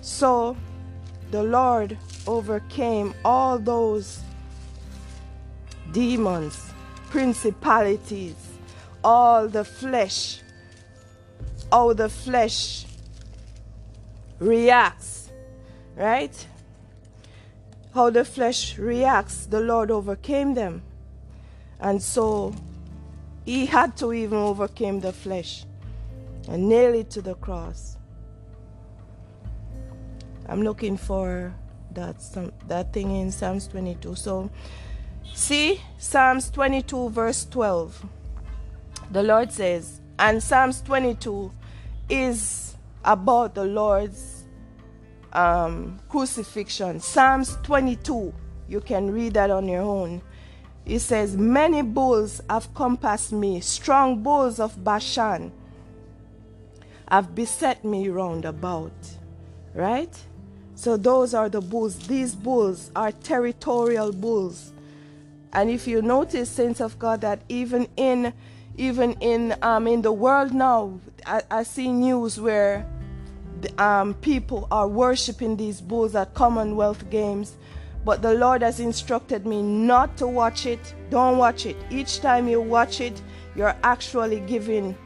So 0.00 0.56
the 1.30 1.42
Lord 1.42 1.98
overcame 2.26 3.12
all 3.26 3.58
those 3.58 4.20
demons, 5.92 6.58
principalities, 7.10 8.34
all 9.04 9.48
the 9.48 9.64
flesh, 9.64 10.40
all 11.70 11.94
the 11.94 12.08
flesh 12.08 12.86
reacts, 14.38 15.30
right? 15.94 16.46
How 17.92 18.08
the 18.08 18.24
flesh 18.24 18.78
reacts, 18.78 19.44
the 19.44 19.60
Lord 19.60 19.90
overcame 19.90 20.54
them. 20.54 20.80
And 21.78 22.02
so 22.02 22.54
he 23.46 23.64
had 23.64 23.96
to 23.96 24.12
even 24.12 24.36
overcome 24.36 25.00
the 25.00 25.12
flesh 25.12 25.64
and 26.48 26.68
nail 26.68 26.92
it 26.92 27.08
to 27.10 27.22
the 27.22 27.34
cross. 27.36 27.96
I'm 30.48 30.62
looking 30.62 30.98
for 30.98 31.54
that 31.92 32.16
that 32.68 32.92
thing 32.92 33.16
in 33.16 33.32
Psalms 33.32 33.66
22. 33.68 34.14
So 34.14 34.50
See 35.34 35.80
Psalms 35.98 36.50
22, 36.50 37.10
verse 37.10 37.46
12. 37.50 38.04
The 39.10 39.22
Lord 39.22 39.52
says, 39.52 40.00
and 40.18 40.42
Psalms 40.42 40.80
22 40.82 41.52
is 42.08 42.76
about 43.04 43.54
the 43.54 43.64
Lord's 43.64 44.44
um, 45.32 46.00
crucifixion. 46.08 47.00
Psalms 47.00 47.58
22, 47.62 48.32
you 48.68 48.80
can 48.80 49.10
read 49.10 49.34
that 49.34 49.50
on 49.50 49.68
your 49.68 49.82
own. 49.82 50.22
It 50.86 51.00
says, 51.00 51.36
Many 51.36 51.82
bulls 51.82 52.40
have 52.48 52.72
compassed 52.72 53.32
me, 53.32 53.60
strong 53.60 54.22
bulls 54.22 54.60
of 54.60 54.82
Bashan 54.82 55.52
have 57.08 57.34
beset 57.34 57.84
me 57.84 58.08
round 58.08 58.44
about. 58.44 58.92
Right? 59.74 60.16
So 60.74 60.96
those 60.96 61.34
are 61.34 61.48
the 61.48 61.60
bulls. 61.60 62.06
These 62.06 62.34
bulls 62.34 62.90
are 62.94 63.12
territorial 63.12 64.12
bulls. 64.12 64.72
And 65.52 65.70
if 65.70 65.86
you 65.86 66.02
notice, 66.02 66.50
saints 66.50 66.80
of 66.80 66.98
God, 66.98 67.22
that 67.22 67.42
even 67.48 67.88
in 67.96 68.32
even 68.76 69.12
in 69.20 69.56
um, 69.62 69.86
in 69.86 70.02
the 70.02 70.12
world 70.12 70.52
now, 70.52 71.00
I, 71.24 71.42
I 71.50 71.62
see 71.62 71.88
news 71.90 72.38
where 72.38 72.86
the, 73.62 73.82
um, 73.82 74.14
people 74.14 74.68
are 74.70 74.86
worshiping 74.86 75.56
these 75.56 75.80
bulls 75.80 76.14
at 76.14 76.34
Commonwealth 76.34 77.08
Games. 77.10 77.56
But 78.06 78.22
the 78.22 78.32
Lord 78.32 78.62
has 78.62 78.80
instructed 78.80 79.46
me 79.46 79.60
not 79.62 80.16
to 80.18 80.26
watch 80.26 80.64
it. 80.64 80.94
Don't 81.10 81.36
watch 81.36 81.66
it. 81.66 81.76
Each 81.90 82.20
time 82.20 82.48
you 82.48 82.60
watch 82.62 83.02
it, 83.02 83.20
you're 83.56 83.76
actually 83.82 84.40
giving 84.40 84.96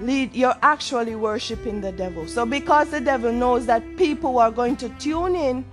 lead 0.00 0.34
you're 0.34 0.56
actually 0.62 1.14
worshiping 1.14 1.82
the 1.82 1.92
devil. 1.92 2.26
So 2.26 2.46
because 2.46 2.90
the 2.90 3.00
devil 3.02 3.30
knows 3.30 3.66
that 3.66 3.82
people 3.98 4.38
are 4.38 4.50
going 4.50 4.76
to 4.78 4.88
tune 4.98 5.36
in 5.36 5.64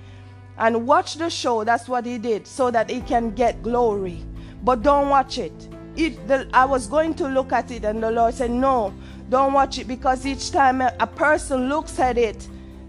and 0.58 0.86
watch 0.86 1.16
the 1.16 1.30
show. 1.30 1.64
That's 1.64 1.88
what 1.88 2.06
he 2.06 2.18
did, 2.18 2.46
so 2.46 2.70
that 2.72 2.90
he 2.90 3.02
can 3.02 3.32
get 3.32 3.64
glory. 3.64 4.26
But 4.64 4.82
don't 4.84 5.10
watch 5.10 5.38
it. 5.38 5.54
it 5.96 6.28
the, 6.28 6.50
I 6.54 6.66
was 6.66 6.88
going 6.88 7.14
to 7.16 7.28
look 7.28 7.54
at 7.54 7.72
it, 7.72 7.86
and 7.86 8.02
the 8.04 8.12
Lord 8.12 8.34
said, 8.34 8.52
No, 8.52 8.94
don't 9.30 9.54
watch 9.54 9.80
it 9.80 9.88
because 9.88 10.26
each 10.26 10.52
time 10.52 10.82
a, 10.82 10.94
a 11.00 11.08
person 11.08 11.70
looks 11.70 12.00
at 12.00 12.18
it, 12.18 12.48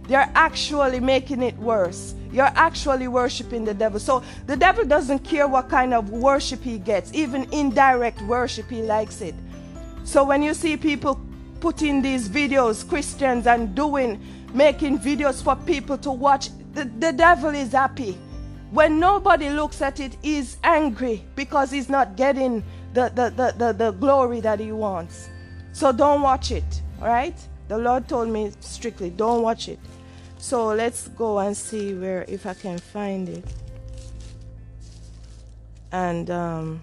they're 0.09 0.31
actually 0.35 1.01
making 1.01 1.43
it 1.43 1.57
worse. 1.59 2.15
You're 2.33 2.53
actually 2.55 3.09
worshiping 3.09 3.65
the 3.65 3.75
devil. 3.75 4.01
So 4.01 4.23
the 4.47 4.57
devil 4.57 4.85
doesn't 4.85 5.21
care 5.21 5.47
what 5.47 5.69
kind 5.69 5.95
of 5.95 6.11
worship 6.11 6.63
he 6.63 6.79
gets, 6.79 7.13
even 7.15 7.47
indirect 7.53 8.21
worship, 8.23 8.69
he 8.69 8.83
likes 8.83 9.21
it. 9.21 9.35
So 10.05 10.25
when 10.25 10.43
you 10.43 10.55
see 10.55 10.77
people 10.77 11.21
putting 11.61 12.03
these 12.03 12.29
videos, 12.29 12.89
Christians, 12.89 13.47
and 13.47 13.75
doing, 13.75 14.21
making 14.55 14.99
videos 14.99 15.43
for 15.43 15.57
people 15.57 15.99
to 15.99 16.11
watch. 16.11 16.51
The, 16.75 16.85
the 16.85 17.13
devil 17.13 17.51
is 17.51 17.73
happy. 17.73 18.17
When 18.71 19.01
nobody 19.01 19.51
looks 19.51 19.81
at 19.81 19.99
it, 20.01 20.17
he's 20.23 20.59
angry 20.63 21.25
because 21.35 21.71
he's 21.71 21.89
not 21.89 22.17
getting 22.17 22.63
the, 22.93 23.11
the, 23.15 23.31
the, 23.31 23.55
the, 23.57 23.73
the 23.73 23.91
glory 23.93 24.41
that 24.41 24.61
he 24.61 24.73
wants. 24.73 25.29
So 25.73 25.93
don't 25.93 26.23
watch 26.23 26.51
it, 26.51 26.83
right? 27.01 27.37
The 27.69 27.79
Lord 27.79 28.09
told 28.09 28.29
me 28.29 28.53
strictly, 28.61 29.11
don't 29.11 29.43
watch 29.43 29.69
it. 29.69 29.79
So 30.39 30.69
let's 30.69 31.09
go 31.09 31.39
and 31.39 31.57
see 31.57 31.95
where, 31.95 32.25
if 32.29 32.47
I 32.47 32.55
can 32.55 32.79
find 32.79 33.29
it. 33.29 33.45
And, 35.91 36.31
um, 36.31 36.81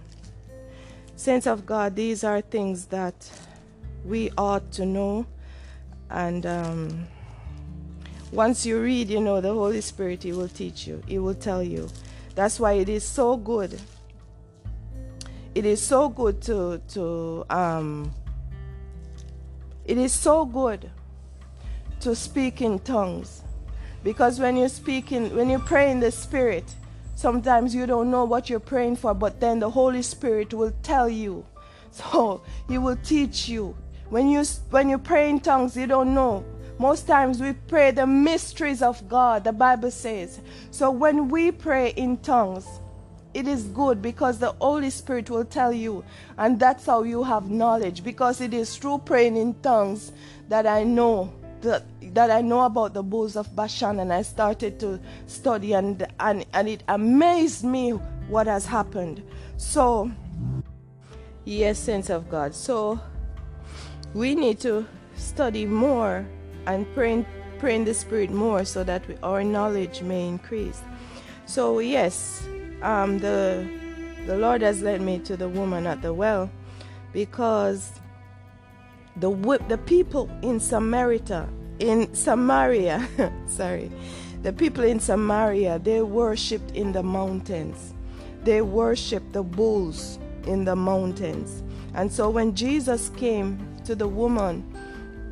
saints 1.16 1.48
of 1.48 1.66
God, 1.66 1.96
these 1.96 2.24
are 2.24 2.42
things 2.42 2.86
that 2.88 3.16
we 4.04 4.32
ought 4.38 4.72
to 4.74 4.86
know. 4.86 5.26
And 6.10 6.46
um, 6.46 7.08
once 8.32 8.66
you 8.66 8.80
read, 8.82 9.10
you 9.10 9.22
know, 9.22 9.42
the 9.42 9.54
Holy 9.54 9.82
Spirit, 9.82 10.24
He 10.24 10.34
will 10.34 10.50
teach 10.50 10.86
you, 10.86 11.02
He 11.08 11.18
will 11.18 11.34
tell 11.34 11.64
you. 11.64 11.90
That's 12.36 12.60
why 12.60 12.74
it 12.74 12.90
is 12.90 13.04
so 13.04 13.38
good. 13.38 13.80
It 15.56 15.66
is 15.66 15.82
so 15.82 16.10
good 16.10 16.42
to, 16.44 16.82
to 16.90 17.46
um, 17.50 18.14
it 19.86 19.98
is 19.98 20.12
so 20.12 20.46
good 20.46 20.90
to 22.02 22.14
speak 22.14 22.62
in 22.62 22.80
tongues. 22.80 23.42
Because 24.06 24.40
when 24.40 24.56
you 24.56 24.70
speak 24.70 25.12
in, 25.12 25.36
when 25.36 25.50
you 25.50 25.58
pray 25.58 25.90
in 25.90 26.00
the 26.00 26.12
Spirit, 26.12 26.76
sometimes 27.16 27.74
you 27.74 27.88
don't 27.88 28.12
know 28.12 28.24
what 28.24 28.52
you're 28.52 28.60
praying 28.60 28.98
for, 28.98 29.16
but 29.16 29.40
then 29.40 29.58
the 29.58 29.72
Holy 29.72 30.04
Spirit 30.04 30.54
will 30.54 30.72
tell 30.84 31.10
you. 31.10 31.44
So 31.92 32.44
He 32.68 32.78
will 32.78 32.98
teach 32.98 33.50
you. 33.50 33.76
When 34.10 34.30
you 34.30 34.44
when 34.70 34.90
you 34.90 35.00
pray 35.00 35.30
in 35.30 35.40
tongues, 35.40 35.76
you 35.76 35.88
don't 35.88 36.14
know. 36.14 36.46
Most 36.78 37.08
times 37.08 37.42
we 37.42 37.54
pray 37.54 37.90
the 37.92 38.06
mysteries 38.06 38.84
of 38.84 39.10
God, 39.10 39.44
the 39.44 39.54
Bible 39.54 39.90
says. 39.90 40.40
So 40.70 40.92
when 40.92 41.30
we 41.30 41.52
pray 41.52 41.94
in 41.96 42.18
tongues, 42.18 42.68
it 43.34 43.48
is 43.48 43.64
good 43.64 44.04
because 44.04 44.38
the 44.38 44.52
Holy 44.60 44.92
Spirit 44.92 45.32
will 45.32 45.46
tell 45.46 45.74
you, 45.74 46.04
and 46.38 46.60
that's 46.60 46.86
how 46.86 47.02
you 47.04 47.24
have 47.24 47.50
knowledge. 47.50 48.04
Because 48.04 48.40
it 48.40 48.54
is 48.54 48.78
through 48.78 49.00
praying 49.00 49.38
in 49.38 49.56
tongues 49.62 50.12
that 50.50 50.68
I 50.68 50.84
know 50.84 51.34
that, 51.66 51.84
that 52.14 52.32
I 52.32 52.42
know 52.42 52.62
about 52.62 52.94
the 52.94 53.04
bulls 53.04 53.36
of 53.36 53.56
Bashan, 53.56 54.00
and 54.00 54.12
I 54.12 54.22
started 54.22 54.80
to 54.80 55.00
study, 55.28 55.74
and 55.74 56.08
and 56.20 56.46
and 56.54 56.70
it 56.70 56.84
amazed 56.88 57.64
me 57.64 57.92
what 58.30 58.48
has 58.48 58.66
happened. 58.66 59.22
So, 59.58 60.12
yes, 61.44 61.80
sense 61.80 62.10
of 62.10 62.30
God. 62.30 62.56
So 62.56 63.00
we 64.14 64.36
need 64.36 64.60
to 64.62 64.86
study 65.16 65.66
more 65.66 66.26
and 66.66 66.86
pray 66.94 67.14
in, 67.14 67.26
pray 67.60 67.76
in 67.76 67.86
the 67.86 67.94
Spirit 67.94 68.32
more 68.32 68.66
so 68.66 68.84
that 68.84 69.08
we, 69.08 69.16
our 69.24 69.44
knowledge 69.44 70.02
may 70.02 70.28
increase. 70.28 70.82
So, 71.46 71.80
yes, 71.80 72.48
um, 72.82 73.20
the, 73.20 73.68
the 74.26 74.38
Lord 74.38 74.62
has 74.62 74.82
led 74.82 75.02
me 75.02 75.20
to 75.20 75.38
the 75.38 75.48
woman 75.48 75.86
at 75.86 76.02
the 76.02 76.14
well 76.14 76.50
because 77.14 77.92
the, 79.18 79.32
the 79.68 79.78
people 79.78 80.30
in 80.42 80.60
Samaria, 80.60 81.48
in 81.80 82.14
Samaria, 82.14 83.08
sorry, 83.48 83.92
the 84.44 84.54
people 84.54 84.84
in 84.84 85.00
Samaria, 85.00 85.80
they 85.80 86.02
worshipped 86.02 86.72
in 86.72 86.92
the 86.92 87.04
mountains. 87.04 87.94
They 88.44 88.62
worshipped 88.62 89.34
the 89.34 89.44
bulls 89.44 90.20
in 90.46 90.66
the 90.66 90.76
mountains. 90.76 91.64
And 91.96 92.12
so 92.12 92.30
when 92.30 92.54
Jesus 92.56 93.10
came 93.18 93.58
to 93.86 93.96
the 93.96 94.08
woman 94.08 94.64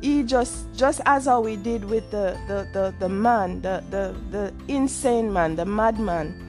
he 0.04 0.22
just 0.22 0.66
just 0.76 1.00
as 1.06 1.24
how 1.24 1.40
we 1.40 1.56
did 1.56 1.82
with 1.84 2.10
the 2.10 2.36
the, 2.46 2.68
the, 2.74 2.94
the 3.00 3.08
man 3.08 3.62
the, 3.62 3.82
the 3.88 4.14
the 4.30 4.52
insane 4.68 5.32
man 5.32 5.56
the 5.56 5.64
madman 5.64 6.43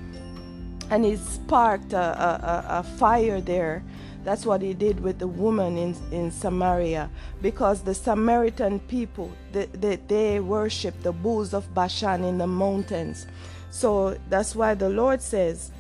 and 0.90 1.04
he 1.04 1.16
sparked 1.16 1.94
a, 1.94 1.98
a, 1.98 2.66
a, 2.80 2.84
fire 2.84 3.42
there. 3.42 3.84
That's 4.24 4.46
what 4.46 4.62
he 4.62 4.74
did 4.74 5.00
with 5.00 5.20
the 5.20 5.28
woman 5.28 5.78
in, 5.78 5.96
in 6.12 6.32
Samaria. 6.32 7.10
Because 7.42 7.82
the 7.82 7.94
Samaritan 7.94 8.80
people 8.82 9.32
they, 9.52 9.66
they, 9.68 9.96
they 9.96 10.40
worship 10.40 11.00
the 11.02 11.12
bulls 11.12 11.54
of 11.54 11.72
Bashan 11.74 12.24
in 12.24 12.38
the 12.38 12.48
mountains. 12.48 13.28
So 13.70 14.18
that's 14.30 14.56
why 14.56 14.74
the 14.74 14.90
Lord 14.90 15.22
says 15.22 15.72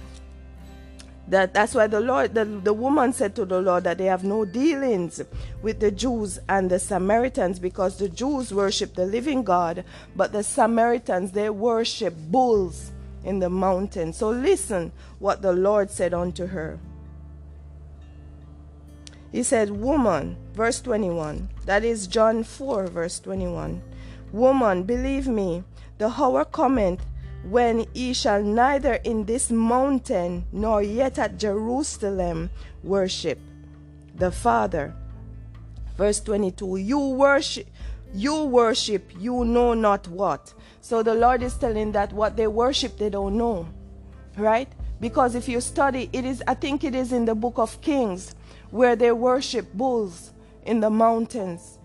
that 1.28 1.56
that's 1.56 1.74
why 1.74 1.88
the 1.88 2.00
Lord 2.00 2.36
the, 2.36 2.46
the 2.46 2.74
woman 2.74 3.14
said 3.14 3.36
to 3.36 3.46
the 3.46 3.60
Lord 3.60 3.84
that 3.86 3.98
they 3.98 4.06
have 4.06 4.24
no 4.24 4.46
dealings 4.46 5.22
with 5.64 5.80
the 5.80 5.90
Jews 5.90 6.40
and 6.50 6.70
the 6.70 6.78
Samaritans 6.78 7.58
because 7.58 7.98
the 7.98 8.10
Jews 8.10 8.54
worship 8.54 8.94
the 8.94 9.06
living 9.06 9.44
God, 9.44 9.84
but 10.16 10.32
the 10.32 10.44
Samaritans 10.44 11.32
they 11.32 11.50
worship 11.50 12.14
bulls 12.30 12.92
in 13.26 13.40
the 13.40 13.50
mountain. 13.50 14.14
So 14.14 14.30
listen 14.30 14.92
what 15.20 15.42
the 15.42 15.52
Lord 15.52 15.90
said 15.90 16.14
unto 16.14 16.46
her. 16.48 16.80
He 19.32 19.44
said, 19.44 19.70
Woman, 19.70 20.38
verse 20.54 20.80
21. 20.80 21.50
That 21.66 21.84
is 21.84 22.08
John 22.08 22.44
4, 22.44 22.88
verse 22.88 23.20
21. 23.20 23.82
Woman, 24.32 24.84
believe 24.84 25.28
me, 25.28 25.64
the 25.98 26.08
hour 26.08 26.46
cometh 26.46 27.06
when 27.44 27.86
ye 27.94 28.14
shall 28.14 28.42
neither 28.42 28.96
in 29.04 29.26
this 29.26 29.52
mountain 29.52 30.46
nor 30.52 30.82
yet 30.82 31.20
at 31.20 31.38
Jerusalem 31.38 32.50
worship 32.84 33.40
the 34.16 34.32
Father. 34.32 34.96
Verse 35.98 36.20
22 36.22 36.78
You 36.78 37.00
worship, 37.00 37.68
you 38.16 38.46
worship, 38.46 39.12
you 39.20 39.44
know 39.44 39.74
not 39.74 40.08
what. 40.08 40.54
So 40.82 41.04
the 41.04 41.14
Lord 41.14 41.44
is 41.44 41.56
telling 41.56 41.92
that 41.92 42.14
what 42.14 42.38
they 42.38 42.48
worship, 42.48 42.98
they 42.98 43.10
don't 43.10 43.38
know. 43.38 43.68
Right? 44.38 44.70
Because 45.02 45.36
if 45.36 45.50
you 45.50 45.60
study, 45.60 46.10
it 46.14 46.24
is, 46.26 46.42
I 46.48 46.54
think 46.54 46.84
it 46.84 46.96
is 46.96 47.12
in 47.12 47.26
the 47.26 47.36
book 47.36 47.58
of 47.58 47.82
Kings 47.82 48.34
where 48.72 48.96
they 48.96 49.12
worship 49.12 49.74
bulls 49.74 50.32
in 50.66 50.80
the 50.80 50.90
mountains. 50.90 51.78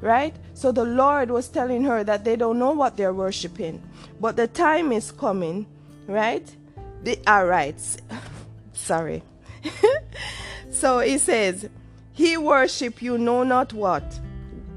Right? 0.00 0.34
So 0.54 0.72
the 0.72 0.84
Lord 0.84 1.30
was 1.30 1.48
telling 1.48 1.84
her 1.84 2.02
that 2.04 2.24
they 2.24 2.36
don't 2.36 2.58
know 2.58 2.72
what 2.72 2.96
they're 2.96 3.14
worshiping. 3.14 3.82
But 4.20 4.36
the 4.36 4.48
time 4.48 4.92
is 4.92 5.12
coming, 5.12 5.66
right? 6.06 6.44
The 7.04 7.18
all 7.26 7.46
right. 7.46 7.80
Sorry. 8.72 9.22
so 10.70 10.98
he 11.00 11.18
says, 11.18 11.68
He 12.12 12.36
worship 12.36 13.00
you 13.00 13.16
know 13.16 13.42
not 13.42 13.72
what. 13.72 14.20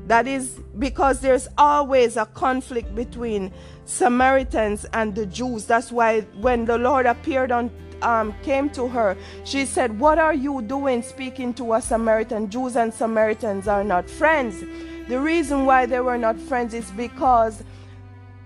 That 0.09 0.27
is 0.27 0.59
because 0.79 1.19
there's 1.19 1.47
always 1.55 2.17
a 2.17 2.25
conflict 2.25 2.95
between 2.95 3.53
Samaritans 3.85 4.85
and 4.91 5.13
the 5.13 5.27
Jews. 5.27 5.65
That's 5.65 5.91
why 5.91 6.21
when 6.41 6.65
the 6.65 6.79
Lord 6.79 7.05
appeared 7.05 7.51
on 7.51 7.69
um, 8.01 8.33
came 8.41 8.71
to 8.71 8.87
her, 8.87 9.15
she 9.43 9.67
said, 9.67 9.99
What 9.99 10.17
are 10.17 10.33
you 10.33 10.63
doing 10.63 11.03
speaking 11.03 11.53
to 11.55 11.75
a 11.75 11.81
Samaritan? 11.81 12.49
Jews 12.49 12.75
and 12.75 12.91
Samaritans 12.91 13.67
are 13.67 13.83
not 13.83 14.09
friends. 14.09 14.63
The 15.09 15.19
reason 15.19 15.65
why 15.67 15.85
they 15.85 15.99
were 15.99 16.17
not 16.17 16.39
friends 16.39 16.73
is 16.73 16.89
because 16.89 17.63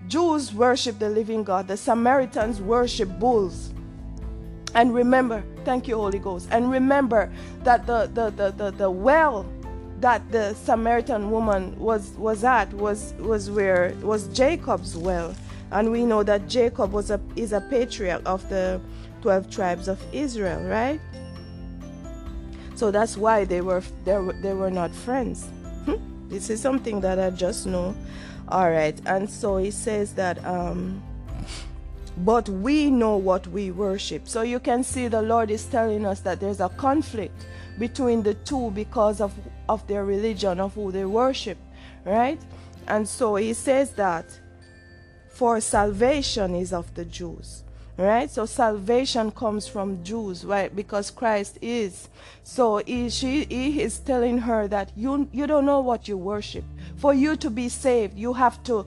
Jews 0.06 0.52
worship 0.52 0.98
the 0.98 1.08
living 1.08 1.44
God, 1.44 1.66
the 1.66 1.78
Samaritans 1.78 2.60
worship 2.60 3.08
bulls. 3.18 3.72
And 4.74 4.92
remember, 4.92 5.42
thank 5.64 5.88
you, 5.88 5.94
Holy 5.94 6.18
Ghost. 6.18 6.46
And 6.50 6.70
remember 6.70 7.32
that 7.62 7.86
the, 7.86 8.10
the, 8.12 8.28
the, 8.28 8.50
the, 8.50 8.70
the 8.72 8.90
well 8.90 9.46
that 10.04 10.20
the 10.30 10.52
Samaritan 10.52 11.30
woman 11.30 11.74
was, 11.78 12.10
was 12.18 12.44
at 12.44 12.70
was, 12.74 13.14
was 13.14 13.50
where 13.50 13.94
was 14.02 14.28
Jacob's 14.28 14.94
well. 14.94 15.34
And 15.70 15.90
we 15.90 16.04
know 16.04 16.22
that 16.22 16.46
Jacob 16.46 16.92
was 16.92 17.10
a, 17.10 17.18
is 17.36 17.54
a 17.54 17.62
patriarch 17.62 18.20
of 18.26 18.46
the 18.50 18.82
12 19.22 19.48
tribes 19.50 19.88
of 19.88 19.98
Israel, 20.12 20.62
right? 20.68 21.00
So 22.74 22.90
that's 22.90 23.16
why 23.16 23.46
they 23.46 23.62
were, 23.62 23.82
they 24.04 24.18
were, 24.18 24.34
they 24.34 24.52
were 24.52 24.70
not 24.70 24.94
friends. 24.94 25.46
Hmm? 25.86 25.94
This 26.28 26.50
is 26.50 26.60
something 26.60 27.00
that 27.00 27.18
I 27.18 27.30
just 27.30 27.66
know 27.66 27.94
all 28.48 28.70
right 28.70 29.00
and 29.06 29.28
so 29.28 29.56
he 29.56 29.70
says 29.70 30.12
that 30.12 30.44
um 30.44 31.02
but 32.18 32.46
we 32.48 32.90
know 32.90 33.16
what 33.16 33.46
we 33.46 33.70
worship 33.70 34.28
so 34.28 34.42
you 34.42 34.60
can 34.60 34.84
see 34.84 35.08
the 35.08 35.22
lord 35.22 35.50
is 35.50 35.64
telling 35.64 36.04
us 36.04 36.20
that 36.20 36.40
there's 36.40 36.60
a 36.60 36.68
conflict 36.68 37.46
between 37.78 38.22
the 38.22 38.34
two 38.34 38.70
because 38.72 39.22
of 39.22 39.32
of 39.68 39.86
their 39.86 40.04
religion 40.04 40.60
of 40.60 40.74
who 40.74 40.92
they 40.92 41.04
worship 41.04 41.58
right? 42.04 42.40
And 42.86 43.08
so 43.08 43.36
he 43.36 43.54
says 43.54 43.92
that 43.92 44.26
for 45.30 45.60
salvation 45.60 46.54
is 46.54 46.72
of 46.72 46.92
the 46.94 47.04
jews 47.04 47.64
right? 47.96 48.30
So 48.30 48.44
salvation 48.46 49.30
comes 49.30 49.68
from 49.68 50.02
jews 50.02 50.44
right? 50.44 50.74
Because 50.74 51.10
christ 51.10 51.58
is. 51.62 52.08
So 52.42 52.78
he, 52.78 53.08
she, 53.10 53.44
he 53.44 53.80
is 53.80 53.98
telling 53.98 54.38
her 54.38 54.68
that 54.68 54.92
you 54.96 55.28
you 55.32 55.46
don't 55.46 55.66
know 55.66 55.80
what 55.80 56.08
you 56.08 56.16
worship. 56.16 56.64
For 56.96 57.14
you 57.14 57.36
to 57.36 57.50
be 57.50 57.68
saved 57.68 58.18
you 58.18 58.32
have 58.32 58.62
to 58.64 58.86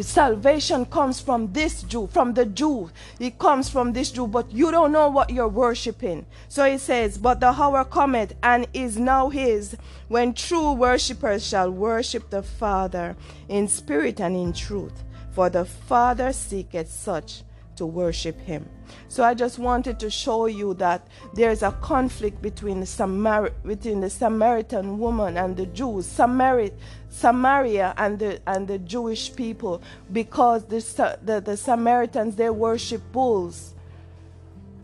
salvation 0.00 0.84
comes 0.86 1.20
from 1.20 1.52
this 1.52 1.82
Jew, 1.82 2.06
from 2.06 2.34
the 2.34 2.46
Jew. 2.46 2.90
It 3.18 3.38
comes 3.38 3.68
from 3.68 3.92
this 3.92 4.10
Jew, 4.10 4.26
but 4.26 4.50
you 4.52 4.70
don't 4.70 4.92
know 4.92 5.08
what 5.08 5.30
you're 5.30 5.48
worshiping. 5.48 6.26
So 6.48 6.70
he 6.70 6.78
says, 6.78 7.18
But 7.18 7.40
the 7.40 7.48
hour 7.48 7.84
cometh 7.84 8.34
and 8.42 8.66
is 8.72 8.98
now 8.98 9.28
his, 9.28 9.76
when 10.08 10.34
true 10.34 10.72
worshippers 10.72 11.46
shall 11.46 11.70
worship 11.70 12.30
the 12.30 12.42
Father 12.42 13.16
in 13.48 13.68
spirit 13.68 14.20
and 14.20 14.36
in 14.36 14.52
truth. 14.52 15.02
For 15.32 15.48
the 15.48 15.64
Father 15.64 16.32
seeketh 16.32 16.90
such 16.90 17.42
to 17.80 17.86
worship 17.86 18.38
him. 18.40 18.68
So 19.08 19.24
I 19.24 19.32
just 19.32 19.58
wanted 19.58 19.98
to 20.00 20.10
show 20.10 20.44
you 20.44 20.74
that 20.74 21.06
there's 21.32 21.62
a 21.62 21.72
conflict 21.72 22.42
between 22.42 22.80
the, 22.80 22.86
Samar- 22.86 23.54
between 23.64 24.02
the 24.02 24.10
Samaritan 24.10 24.98
woman 24.98 25.38
and 25.38 25.56
the 25.56 25.64
Jews, 25.64 26.06
Samari- 26.06 26.74
Samaria 27.08 27.94
and 27.96 28.18
the 28.18 28.40
and 28.46 28.68
the 28.68 28.78
Jewish 28.78 29.34
people, 29.34 29.80
because 30.12 30.66
the, 30.66 31.18
the, 31.24 31.40
the 31.40 31.56
Samaritans 31.56 32.36
they 32.36 32.50
worship 32.50 33.00
bulls. 33.12 33.74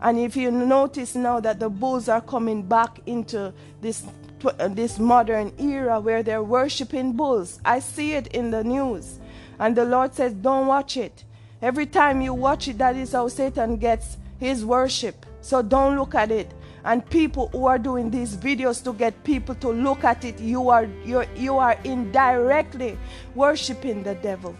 And 0.01 0.17
if 0.17 0.35
you 0.35 0.49
notice 0.49 1.13
now 1.13 1.39
that 1.39 1.59
the 1.59 1.69
bulls 1.69 2.09
are 2.09 2.21
coming 2.21 2.63
back 2.63 2.99
into 3.05 3.53
this 3.81 4.03
uh, 4.43 4.67
this 4.69 4.97
modern 4.97 5.53
era 5.59 5.99
where 5.99 6.23
they're 6.23 6.43
worshiping 6.43 7.13
bulls, 7.13 7.59
I 7.63 7.79
see 7.79 8.13
it 8.13 8.27
in 8.27 8.49
the 8.49 8.63
news, 8.63 9.19
and 9.59 9.75
the 9.75 9.85
Lord 9.85 10.15
says, 10.15 10.33
"Don't 10.33 10.65
watch 10.65 10.97
it." 10.97 11.23
Every 11.61 11.85
time 11.87 12.21
you 12.21 12.33
watch 12.33 12.67
it, 12.67 12.77
that 12.77 12.95
is 12.95 13.13
how 13.13 13.27
Satan 13.27 13.77
gets 13.77 14.17
his 14.39 14.63
worship. 14.63 15.25
So 15.41 15.61
don't 15.61 15.97
look 15.97 16.13
at 16.13 16.31
it. 16.31 16.53
And 16.85 17.07
people 17.09 17.47
who 17.49 17.65
are 17.65 17.79
doing 17.79 18.11
these 18.11 18.37
videos 18.37 18.83
to 18.83 18.93
get 18.93 19.23
people 19.23 19.55
to 19.55 19.69
look 19.69 20.03
at 20.03 20.23
it, 20.23 20.39
you 20.39 20.69
are 20.69 20.87
you 21.03 21.23
you 21.35 21.57
are 21.57 21.77
indirectly 21.83 22.97
worshiping 23.35 24.03
the 24.03 24.15
devil. 24.15 24.55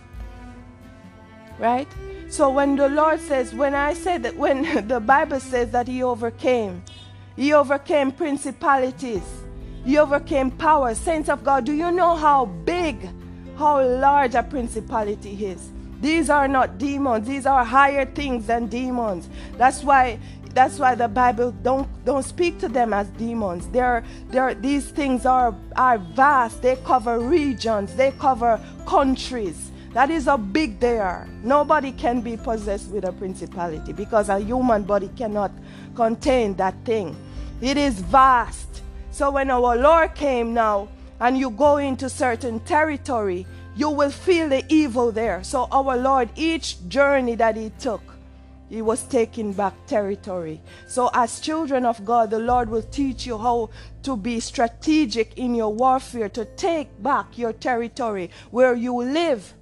Right? 1.60 1.88
So 2.30 2.50
when 2.50 2.76
the 2.76 2.90
Lord 2.90 3.20
says, 3.22 3.54
when 3.54 3.74
I 3.74 3.94
say 3.94 4.18
that 4.18 4.36
when 4.36 4.88
the 4.88 5.00
Bible 5.00 5.40
says 5.40 5.72
that 5.72 5.88
he 5.88 6.04
overcame, 6.04 6.84
he 7.36 7.54
overcame 7.54 8.12
principalities, 8.12 9.24
he 9.86 9.98
overcame 9.98 10.52
powers, 10.52 10.98
saints 10.98 11.30
of 11.30 11.44
God, 11.44 11.66
do 11.66 11.74
you 11.74 11.92
know 11.92 12.16
how 12.16 12.46
big, 12.46 12.98
how 13.58 13.82
large 13.82 14.36
a 14.36 14.44
principality 14.44 15.46
is? 15.46 15.70
These 16.02 16.30
are 16.30 16.48
not 16.48 16.78
demons. 16.78 17.28
These 17.28 17.46
are 17.46 17.64
higher 17.64 18.06
things 18.06 18.48
than 18.48 18.68
demons. 18.68 19.30
That's 19.58 19.84
why 19.84 20.20
that's 20.54 20.80
why 20.80 20.96
the 20.96 21.08
Bible 21.08 21.52
don't 21.62 21.88
don't 22.04 22.24
speak 22.24 22.58
to 22.60 22.68
them 22.68 22.92
as 22.94 23.08
demons. 23.10 23.68
They're, 23.68 24.04
they're, 24.30 24.56
these 24.56 24.90
things 24.90 25.26
are 25.26 25.56
are 25.76 26.00
vast. 26.00 26.62
They 26.62 26.78
cover 26.78 27.20
regions. 27.20 27.94
They 27.96 28.12
cover 28.12 28.60
countries. 28.88 29.72
That 29.94 30.10
is 30.10 30.26
how 30.26 30.38
big 30.38 30.80
they 30.80 31.00
are. 31.00 31.28
Nobody 31.44 31.92
can 31.92 32.22
be 32.22 32.38
possessed 32.38 32.90
with 32.90 33.06
a 33.06 33.12
principality 33.12 33.94
because 33.94 34.30
a 34.30 34.40
human 34.40 34.84
body 34.84 35.10
cannot 35.16 35.52
contain 35.96 36.56
that 36.56 36.76
thing. 36.86 37.16
It 37.62 37.78
is 37.78 38.00
vast. 38.00 38.82
So 39.12 39.32
when 39.32 39.50
our 39.50 39.76
Lord 39.76 40.14
came 40.14 40.54
now 40.54 40.90
and 41.20 41.38
you 41.38 41.50
go 41.50 41.78
into 41.78 42.10
certain 42.10 42.60
territory, 42.62 43.48
you 43.78 43.92
will 43.92 44.10
feel 44.10 44.50
the 44.50 44.66
evil 44.70 45.12
there. 45.12 45.44
So, 45.44 45.68
our 45.72 45.96
Lord, 45.96 46.30
each 46.36 46.78
journey 46.90 47.36
that 47.36 47.56
He 47.56 47.72
took, 47.80 48.02
He 48.70 48.82
was 48.82 49.04
taking 49.04 49.54
back 49.54 49.74
territory. 49.86 50.60
So, 50.88 51.12
as 51.14 51.40
children 51.40 51.86
of 51.86 52.04
God, 52.04 52.32
the 52.32 52.40
Lord 52.40 52.70
will 52.70 52.82
teach 52.82 53.28
you 53.28 53.38
how 53.38 53.70
to 54.02 54.18
be 54.18 54.40
strategic 54.40 55.38
in 55.38 55.54
your 55.54 55.72
warfare, 55.72 56.28
to 56.30 56.46
take 56.46 57.02
back 57.04 57.38
your 57.38 57.54
territory 57.54 58.32
where 58.50 58.74
you 58.74 58.96
live. 58.96 59.54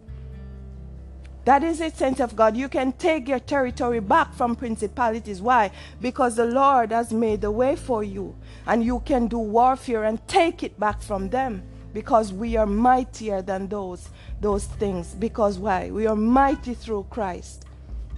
That 1.44 1.64
is 1.64 1.82
it, 1.82 1.98
sense 1.98 2.22
of 2.22 2.38
God. 2.38 2.56
You 2.56 2.70
can 2.70 2.94
take 2.94 3.28
your 3.28 3.40
territory 3.40 4.00
back 4.00 4.34
from 4.34 4.56
principalities. 4.56 5.42
Why? 5.42 5.72
Because 6.02 6.38
the 6.38 6.46
Lord 6.46 6.92
has 6.92 7.12
made 7.12 7.42
the 7.42 7.52
way 7.52 7.76
for 7.76 8.02
you, 8.02 8.34
and 8.66 8.82
you 8.82 9.02
can 9.02 9.28
do 9.28 9.40
warfare 9.40 10.06
and 10.06 10.26
take 10.26 10.64
it 10.64 10.80
back 10.80 11.02
from 11.02 11.30
them 11.30 11.64
because 11.96 12.34
we 12.34 12.58
are 12.58 12.66
mightier 12.66 13.42
than 13.42 13.70
those 13.70 14.10
those 14.42 14.66
things. 14.66 15.16
Because 15.16 15.58
why? 15.58 15.90
We 15.90 16.06
are 16.08 16.16
mighty 16.16 16.74
through 16.74 17.08
Christ. 17.10 17.66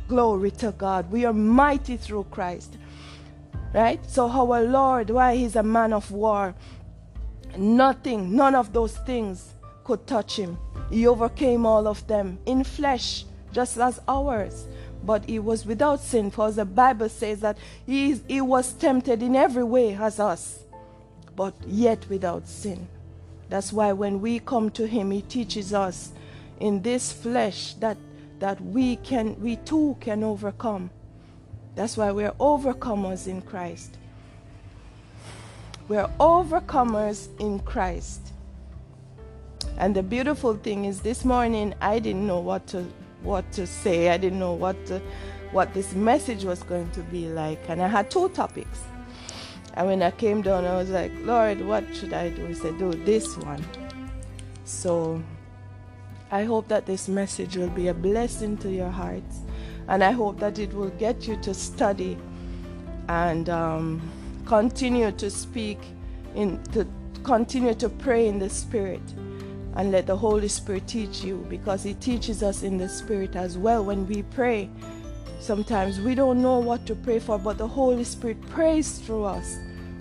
Glory 0.07 0.49
to 0.51 0.71
God. 0.71 1.11
We 1.11 1.25
are 1.25 1.33
mighty 1.33 1.95
through 1.95 2.25
Christ. 2.31 2.75
Right? 3.73 3.99
So 4.09 4.29
our 4.29 4.63
Lord 4.63 5.11
why? 5.11 5.35
He's 5.35 5.55
a 5.55 5.61
man 5.61 5.93
of 5.93 6.09
war. 6.09 6.55
Nothing 7.55 8.35
none 8.35 8.55
of 8.55 8.73
those 8.73 8.97
things 8.97 9.53
could 9.83 10.07
touch 10.07 10.37
him. 10.37 10.57
He 10.89 11.05
overcame 11.05 11.65
all 11.65 11.87
of 11.87 12.05
them 12.07 12.39
in 12.47 12.63
flesh 12.63 13.25
just 13.53 13.77
as 13.77 14.01
ours. 14.07 14.65
But 15.05 15.25
he 15.25 15.37
was 15.37 15.67
without 15.67 16.01
sin 16.01 16.31
for 16.31 16.51
the 16.51 16.65
bible 16.65 17.09
says 17.09 17.41
that 17.41 17.57
he, 17.85 18.19
he 18.27 18.41
was 18.41 18.73
tempted 18.73 19.21
in 19.21 19.35
every 19.35 19.63
way 19.63 19.93
as 19.93 20.19
us 20.19 20.63
but 21.35 21.53
yet 21.67 22.09
without 22.09 22.47
sin 22.47 22.87
that's 23.49 23.71
why 23.71 23.93
when 23.93 24.21
we 24.21 24.39
come 24.39 24.69
to 24.71 24.87
him, 24.87 25.11
he 25.11 25.21
teaches 25.21 25.73
us 25.73 26.11
in 26.59 26.81
this 26.81 27.11
flesh 27.11 27.73
that 27.75 27.97
that 28.39 28.61
we 28.61 28.97
can 28.97 29.39
we 29.41 29.55
too 29.57 29.97
can 29.99 30.23
overcome. 30.23 30.89
That's 31.75 31.97
why 31.97 32.11
we're 32.11 32.31
overcomers 32.31 33.27
in 33.27 33.41
Christ. 33.41 33.97
We're 35.87 36.09
overcomers 36.19 37.29
in 37.39 37.59
Christ. 37.59 38.21
And 39.77 39.95
the 39.95 40.03
beautiful 40.03 40.55
thing 40.55 40.85
is 40.85 41.01
this 41.01 41.23
morning 41.23 41.73
I 41.81 41.99
didn't 41.99 42.27
know 42.27 42.39
what 42.39 42.67
to 42.67 42.85
what 43.21 43.51
to 43.53 43.65
say. 43.65 44.09
I 44.09 44.17
didn't 44.17 44.39
know 44.39 44.53
what 44.53 44.85
to, 44.87 45.01
what 45.51 45.73
this 45.73 45.93
message 45.93 46.43
was 46.43 46.63
going 46.63 46.89
to 46.91 47.01
be 47.01 47.27
like. 47.27 47.59
And 47.69 47.81
I 47.81 47.87
had 47.87 48.11
two 48.11 48.29
topics. 48.29 48.79
And 49.77 49.85
when 49.85 50.01
I 50.01 50.09
came 50.09 50.41
down, 50.41 50.65
I 50.65 50.75
was 50.75 50.89
like, 50.89 51.11
Lord, 51.19 51.61
what 51.61 51.95
should 51.95 52.11
I 52.11 52.31
do? 52.31 52.47
He 52.47 52.55
said, 52.55 52.79
Do 52.79 52.91
this 52.93 53.37
one. 53.37 53.63
So 54.65 55.21
I 56.31 56.45
hope 56.45 56.67
that 56.69 56.87
this 56.87 57.07
message 57.07 57.55
will 57.55 57.69
be 57.69 57.89
a 57.89 57.93
blessing 57.93 58.57
to 58.57 58.71
your 58.71 58.89
hearts. 58.89 59.41
And 59.87 60.03
I 60.03 60.13
hope 60.13 60.39
that 60.39 60.57
it 60.57 60.73
will 60.73 60.89
get 60.89 61.27
you 61.27 61.37
to 61.43 61.53
study 61.53 62.17
and 63.07 63.49
um, 63.49 64.01
continue 64.47 65.11
to 65.11 65.29
speak, 65.29 65.77
in, 66.33 66.59
to 66.73 66.87
continue 67.21 67.75
to 67.75 67.87
pray 67.87 68.27
in 68.27 68.39
the 68.39 68.49
Spirit 68.49 69.03
and 69.75 69.91
let 69.91 70.07
the 70.07 70.17
Holy 70.17 70.47
Spirit 70.47 70.87
teach 70.87 71.23
you 71.23 71.45
because 71.49 71.83
He 71.83 71.93
teaches 71.93 72.41
us 72.41 72.63
in 72.63 72.79
the 72.79 72.89
Spirit 72.89 73.35
as 73.35 73.59
well 73.59 73.85
when 73.85 74.07
we 74.07 74.23
pray. 74.23 74.71
Sometimes 75.39 76.01
we 76.01 76.15
don't 76.15 76.41
know 76.41 76.57
what 76.57 76.87
to 76.87 76.95
pray 76.95 77.19
for, 77.19 77.37
but 77.37 77.59
the 77.59 77.67
Holy 77.67 78.03
Spirit 78.03 78.41
prays 78.49 78.97
through 78.97 79.25
us 79.25 79.59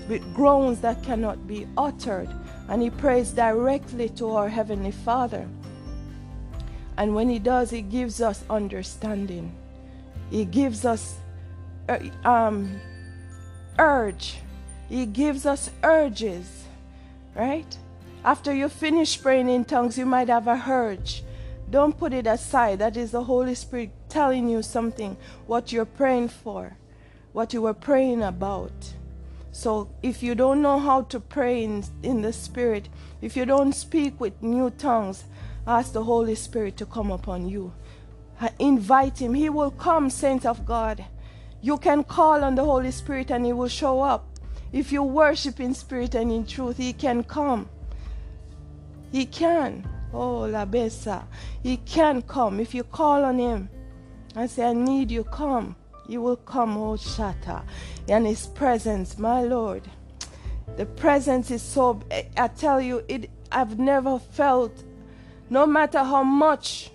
with 0.08 0.34
groans 0.34 0.80
that 0.80 1.02
cannot 1.02 1.46
be 1.46 1.66
uttered. 1.76 2.28
And 2.68 2.82
he 2.82 2.90
prays 2.90 3.30
directly 3.30 4.08
to 4.10 4.30
our 4.30 4.48
Heavenly 4.48 4.90
Father. 4.90 5.46
And 6.96 7.14
when 7.14 7.28
he 7.28 7.38
does, 7.38 7.70
he 7.70 7.82
gives 7.82 8.20
us 8.20 8.42
understanding. 8.48 9.54
He 10.30 10.44
gives 10.44 10.84
us 10.84 11.16
uh, 11.88 11.98
um, 12.24 12.80
urge. 13.78 14.38
He 14.88 15.06
gives 15.06 15.46
us 15.46 15.70
urges, 15.82 16.64
right? 17.34 17.76
After 18.24 18.54
you 18.54 18.68
finish 18.68 19.20
praying 19.20 19.48
in 19.48 19.64
tongues, 19.64 19.98
you 19.98 20.06
might 20.06 20.28
have 20.28 20.48
a 20.48 20.62
urge. 20.68 21.22
Don't 21.70 21.96
put 21.96 22.12
it 22.12 22.26
aside. 22.26 22.78
That 22.78 22.96
is 22.96 23.10
the 23.10 23.24
Holy 23.24 23.54
Spirit 23.54 23.90
telling 24.08 24.48
you 24.48 24.62
something, 24.62 25.16
what 25.46 25.72
you're 25.72 25.84
praying 25.84 26.28
for, 26.28 26.76
what 27.32 27.52
you 27.52 27.62
were 27.62 27.74
praying 27.74 28.22
about. 28.22 28.72
So 29.56 29.88
if 30.02 30.22
you 30.22 30.34
don't 30.34 30.60
know 30.60 30.78
how 30.78 31.00
to 31.04 31.18
pray 31.18 31.64
in, 31.64 31.82
in 32.02 32.20
the 32.20 32.34
Spirit, 32.34 32.90
if 33.22 33.38
you 33.38 33.46
don't 33.46 33.72
speak 33.72 34.20
with 34.20 34.42
new 34.42 34.68
tongues, 34.68 35.24
ask 35.66 35.94
the 35.94 36.04
Holy 36.04 36.34
Spirit 36.34 36.76
to 36.76 36.84
come 36.84 37.10
upon 37.10 37.48
you. 37.48 37.72
Invite 38.58 39.18
Him. 39.18 39.32
He 39.32 39.48
will 39.48 39.70
come, 39.70 40.10
saints 40.10 40.44
of 40.44 40.66
God. 40.66 41.02
You 41.62 41.78
can 41.78 42.04
call 42.04 42.44
on 42.44 42.54
the 42.54 42.66
Holy 42.66 42.90
Spirit 42.90 43.30
and 43.30 43.46
He 43.46 43.54
will 43.54 43.68
show 43.68 44.02
up. 44.02 44.28
If 44.74 44.92
you 44.92 45.02
worship 45.02 45.58
in 45.58 45.72
spirit 45.72 46.14
and 46.14 46.30
in 46.30 46.44
truth, 46.44 46.76
He 46.76 46.92
can 46.92 47.24
come. 47.24 47.70
He 49.10 49.24
can. 49.24 49.88
Oh, 50.12 50.40
La 50.40 50.66
Besa. 50.66 51.26
He 51.62 51.78
can 51.78 52.20
come. 52.20 52.60
If 52.60 52.74
you 52.74 52.84
call 52.84 53.24
on 53.24 53.38
Him 53.38 53.70
and 54.34 54.50
say, 54.50 54.66
I 54.66 54.74
need 54.74 55.10
you, 55.10 55.24
come. 55.24 55.76
You 56.08 56.22
will 56.22 56.36
come, 56.36 56.76
oh 56.76 56.94
Shatta, 56.94 57.62
and 58.08 58.26
His 58.26 58.46
presence, 58.46 59.18
my 59.18 59.42
Lord. 59.42 59.82
The 60.76 60.86
presence 60.86 61.50
is 61.50 61.62
so. 61.62 62.00
I 62.36 62.48
tell 62.48 62.80
you, 62.80 63.04
it. 63.08 63.30
I've 63.50 63.78
never 63.78 64.18
felt, 64.18 64.72
no 65.48 65.66
matter 65.66 65.98
how 65.98 66.22
much 66.22 66.90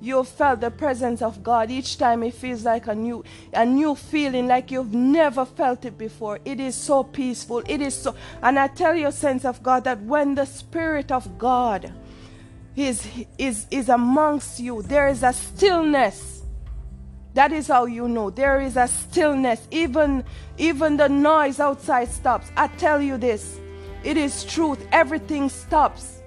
you 0.00 0.22
felt 0.24 0.60
the 0.60 0.70
presence 0.70 1.22
of 1.22 1.42
God. 1.42 1.70
Each 1.70 1.98
time 1.98 2.22
it 2.22 2.34
feels 2.34 2.64
like 2.64 2.86
a 2.86 2.94
new, 2.94 3.24
a 3.52 3.64
new 3.66 3.94
feeling, 3.94 4.46
like 4.46 4.70
you've 4.70 4.94
never 4.94 5.44
felt 5.44 5.84
it 5.84 5.98
before. 5.98 6.38
It 6.44 6.60
is 6.60 6.74
so 6.74 7.02
peaceful. 7.02 7.62
It 7.66 7.80
is 7.80 7.94
so, 7.94 8.14
and 8.42 8.58
I 8.58 8.68
tell 8.68 8.94
you, 8.94 9.10
sense 9.10 9.44
of 9.44 9.62
God, 9.62 9.84
that 9.84 10.00
when 10.02 10.34
the 10.34 10.44
Spirit 10.44 11.10
of 11.10 11.38
God 11.38 11.92
is, 12.76 13.06
is, 13.38 13.66
is 13.70 13.88
amongst 13.88 14.60
you. 14.60 14.82
There 14.82 15.08
is 15.08 15.22
a 15.22 15.32
stillness. 15.32 16.37
That 17.34 17.52
is 17.52 17.68
how 17.68 17.86
you 17.86 18.08
know. 18.08 18.30
There 18.30 18.60
is 18.60 18.76
a 18.76 18.88
stillness. 18.88 19.66
Even, 19.70 20.24
even 20.56 20.96
the 20.96 21.08
noise 21.08 21.60
outside 21.60 22.08
stops. 22.08 22.50
I 22.56 22.68
tell 22.68 23.00
you 23.00 23.16
this. 23.16 23.60
It 24.04 24.16
is 24.16 24.44
truth. 24.44 24.86
Everything 24.92 25.48
stops. 25.48 26.22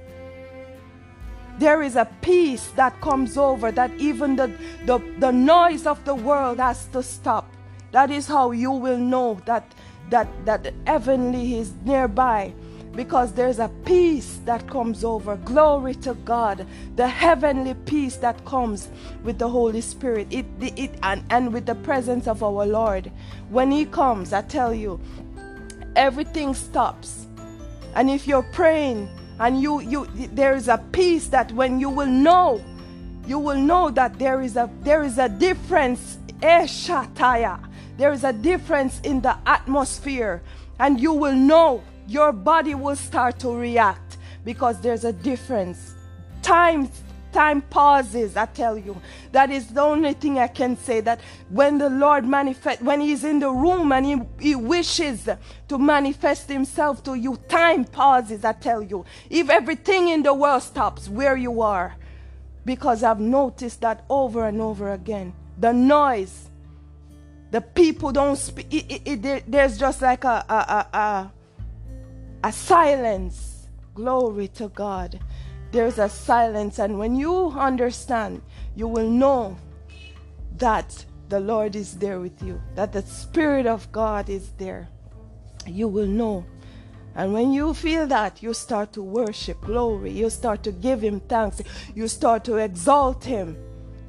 There 1.59 1.81
is 1.81 1.95
a 1.95 2.07
peace 2.21 2.67
that 2.75 2.99
comes 3.01 3.37
over 3.37 3.71
that 3.71 3.91
even 3.97 4.35
the, 4.35 4.51
the, 4.85 4.99
the 5.19 5.31
noise 5.31 5.85
of 5.85 6.03
the 6.05 6.15
world 6.15 6.59
has 6.59 6.85
to 6.87 7.03
stop. 7.03 7.51
That 7.91 8.09
is 8.09 8.27
how 8.27 8.51
you 8.51 8.71
will 8.71 8.97
know 8.97 9.39
that 9.45 9.73
that 10.09 10.27
that 10.45 10.73
heavenly 10.85 11.57
is 11.57 11.73
nearby 11.85 12.53
because 12.95 13.33
there's 13.33 13.59
a 13.59 13.69
peace 13.85 14.39
that 14.45 14.67
comes 14.67 15.03
over. 15.03 15.37
Glory 15.37 15.95
to 15.95 16.13
God. 16.25 16.65
The 16.95 17.07
heavenly 17.07 17.73
peace 17.85 18.17
that 18.17 18.43
comes 18.45 18.89
with 19.23 19.39
the 19.39 19.47
Holy 19.47 19.81
Spirit. 19.81 20.27
It, 20.29 20.45
it, 20.59 20.91
and, 21.03 21.23
and 21.29 21.53
with 21.53 21.65
the 21.65 21.75
presence 21.75 22.27
of 22.27 22.43
our 22.43 22.65
Lord. 22.65 23.11
When 23.49 23.71
He 23.71 23.85
comes, 23.85 24.33
I 24.33 24.41
tell 24.41 24.73
you, 24.73 24.99
everything 25.95 26.53
stops. 26.53 27.27
And 27.95 28.09
if 28.09 28.27
you're 28.27 28.47
praying 28.53 29.09
and 29.39 29.61
you, 29.61 29.81
you 29.81 30.07
there 30.33 30.55
is 30.55 30.67
a 30.67 30.77
peace 30.91 31.27
that 31.29 31.51
when 31.53 31.79
you 31.79 31.89
will 31.89 32.07
know, 32.07 32.63
you 33.25 33.39
will 33.39 33.59
know 33.59 33.89
that 33.91 34.17
there 34.19 34.41
is 34.41 34.55
a 34.55 34.69
there 34.81 35.03
is 35.03 35.17
a 35.17 35.29
difference. 35.29 36.17
Eh, 36.41 36.63
Eshataya. 36.63 37.59
There 37.97 38.11
is 38.11 38.23
a 38.23 38.33
difference 38.33 38.99
in 39.01 39.21
the 39.21 39.37
atmosphere, 39.45 40.41
and 40.79 40.99
you 40.99 41.13
will 41.13 41.35
know 41.35 41.83
your 42.11 42.33
body 42.33 42.75
will 42.75 42.95
start 42.95 43.39
to 43.39 43.55
react 43.55 44.17
because 44.43 44.81
there's 44.81 45.05
a 45.05 45.13
difference. 45.13 45.95
Time 46.41 46.89
time 47.31 47.61
pauses 47.61 48.35
i 48.35 48.45
tell 48.45 48.77
you 48.77 49.01
that 49.31 49.49
is 49.49 49.67
the 49.67 49.79
only 49.79 50.11
thing 50.11 50.37
i 50.37 50.49
can 50.49 50.75
say 50.75 50.99
that 50.99 51.21
when 51.47 51.77
the 51.77 51.89
lord 51.89 52.25
manifest 52.25 52.81
when 52.81 52.99
he's 52.99 53.23
in 53.23 53.39
the 53.39 53.49
room 53.49 53.93
and 53.93 54.05
he, 54.05 54.19
he 54.37 54.53
wishes 54.53 55.29
to 55.69 55.77
manifest 55.77 56.49
himself 56.49 57.01
to 57.01 57.13
you 57.15 57.37
time 57.47 57.85
pauses 57.85 58.43
i 58.43 58.51
tell 58.51 58.83
you 58.83 59.05
if 59.29 59.49
everything 59.49 60.09
in 60.09 60.21
the 60.23 60.33
world 60.33 60.61
stops 60.61 61.07
where 61.07 61.37
you 61.37 61.61
are 61.61 61.95
because 62.65 63.01
i've 63.01 63.21
noticed 63.21 63.79
that 63.79 64.03
over 64.09 64.45
and 64.45 64.59
over 64.59 64.91
again 64.91 65.31
the 65.57 65.71
noise 65.71 66.49
the 67.51 67.61
people 67.61 68.11
don't 68.11 68.35
speak 68.35 68.67
it, 68.73 69.01
it, 69.05 69.25
it, 69.25 69.43
there's 69.49 69.77
just 69.77 70.01
like 70.01 70.25
a, 70.25 70.43
a, 70.49 70.97
a 70.97 71.31
a 72.43 72.51
silence. 72.51 73.67
Glory 73.93 74.47
to 74.49 74.69
God. 74.69 75.19
There's 75.71 75.99
a 75.99 76.09
silence, 76.09 76.79
and 76.79 76.99
when 76.99 77.15
you 77.15 77.49
understand, 77.51 78.41
you 78.75 78.87
will 78.87 79.09
know 79.09 79.57
that 80.57 81.05
the 81.29 81.39
Lord 81.39 81.75
is 81.75 81.97
there 81.97 82.19
with 82.19 82.43
you, 82.43 82.61
that 82.75 82.91
the 82.91 83.01
Spirit 83.03 83.65
of 83.65 83.89
God 83.91 84.29
is 84.29 84.49
there. 84.57 84.89
You 85.65 85.87
will 85.87 86.07
know. 86.07 86.45
And 87.15 87.33
when 87.33 87.53
you 87.53 87.73
feel 87.73 88.07
that, 88.07 88.43
you 88.43 88.53
start 88.53 88.91
to 88.93 89.01
worship 89.01 89.61
glory. 89.61 90.11
You 90.11 90.29
start 90.29 90.63
to 90.63 90.71
give 90.71 91.01
Him 91.01 91.19
thanks. 91.21 91.61
You 91.95 92.07
start 92.07 92.43
to 92.45 92.57
exalt 92.57 93.23
Him 93.23 93.57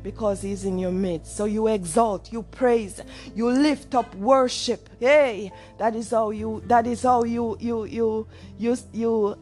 because 0.03 0.43
he's 0.43 0.65
in 0.65 0.79
your 0.79 0.91
midst. 0.93 1.37
So 1.37 1.45
you 1.45 1.69
exalt, 1.69 2.33
you 2.33 2.43
praise, 2.43 3.01
you 3.35 3.51
lift 3.51 3.95
up 3.95 4.15
worship. 4.17 4.89
Hey, 4.99 5.53
that 5.79 5.95
is 5.95 6.11
how 6.11 6.31
you 6.31 6.63
that 6.67 6.87
is 6.87 7.03
how 7.03 7.25
you 7.25 7.57
you 7.61 7.85
you 7.85 8.27
you 8.59 8.77
you 8.93 9.39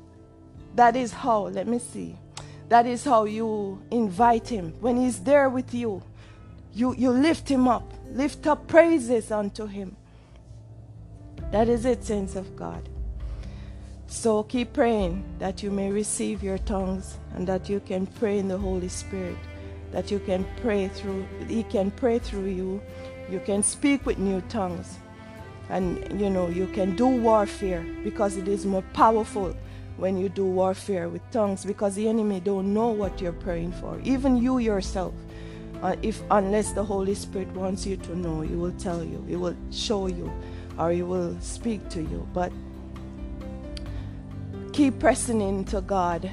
that 0.75 0.97
is 0.97 1.13
how, 1.13 1.43
let 1.43 1.67
me 1.67 1.79
see. 1.79 2.17
That 2.69 2.87
is 2.87 3.05
how 3.05 3.25
you 3.25 3.83
invite 3.91 4.49
him. 4.49 4.75
When 4.81 4.97
he's 4.97 5.21
there 5.21 5.49
with 5.49 5.75
you, 5.75 6.03
you 6.73 6.95
you 6.97 7.11
lift 7.11 7.49
him 7.49 7.67
up. 7.67 7.93
Lift 8.13 8.47
up 8.47 8.69
praises 8.69 9.31
unto 9.31 9.67
him. 9.67 9.97
That 11.51 11.69
is 11.69 11.85
it, 11.85 12.05
saints 12.05 12.37
of 12.37 12.55
God. 12.55 12.89
So 14.07 14.43
keep 14.43 14.73
praying 14.73 15.25
that 15.39 15.63
you 15.63 15.71
may 15.71 15.91
receive 15.91 16.43
your 16.43 16.59
tongues 16.59 17.19
and 17.35 17.47
that 17.47 17.69
you 17.69 17.81
can 17.81 18.07
pray 18.07 18.39
in 18.39 18.49
the 18.49 18.59
Holy 18.59 18.89
Spirit 18.89 19.39
that 19.93 20.11
you 20.11 20.19
can 20.21 20.47
pray 20.63 20.89
through 20.89 21.27
he 21.49 21.63
can 21.65 21.91
pray 21.91 22.19
through 22.19 22.47
you. 22.47 22.81
You 23.31 23.41
can 23.41 23.63
speak 23.63 24.07
with 24.07 24.19
new 24.19 24.41
tongues. 24.43 24.99
And 25.69 26.21
you 26.21 26.31
know 26.31 26.49
you 26.49 26.67
can 26.67 26.97
do 26.97 27.07
warfare 27.07 27.87
because 28.03 28.37
it 28.37 28.49
is 28.49 28.67
more 28.67 28.83
powerful 28.93 29.55
when 29.97 30.17
you 30.17 30.29
do 30.29 30.45
warfare 30.45 31.09
with 31.09 31.23
tongues 31.31 31.65
because 31.65 31.95
the 31.95 32.09
enemy 32.09 32.41
don't 32.41 32.73
know 32.75 32.89
what 32.89 33.21
you're 33.21 33.33
praying 33.33 33.73
for. 33.73 34.01
Even 34.03 34.37
you 34.37 34.59
yourself 34.59 35.15
uh, 35.83 35.97
if 36.03 36.23
unless 36.31 36.73
the 36.73 36.85
holy 36.85 37.15
spirit 37.15 37.49
wants 37.49 37.87
you 37.87 37.97
to 37.97 38.17
know 38.17 38.41
he 38.41 38.55
will 38.55 38.73
tell 38.73 39.05
you 39.05 39.25
he 39.29 39.37
will 39.37 39.57
show 39.71 40.07
you 40.07 40.31
or 40.79 40.91
he 40.91 41.03
will 41.03 41.37
speak 41.41 41.89
to 41.91 42.01
you. 42.01 42.27
But 42.35 42.53
keep 44.73 44.99
pressing 44.99 45.41
into 45.41 45.81
god 45.81 46.31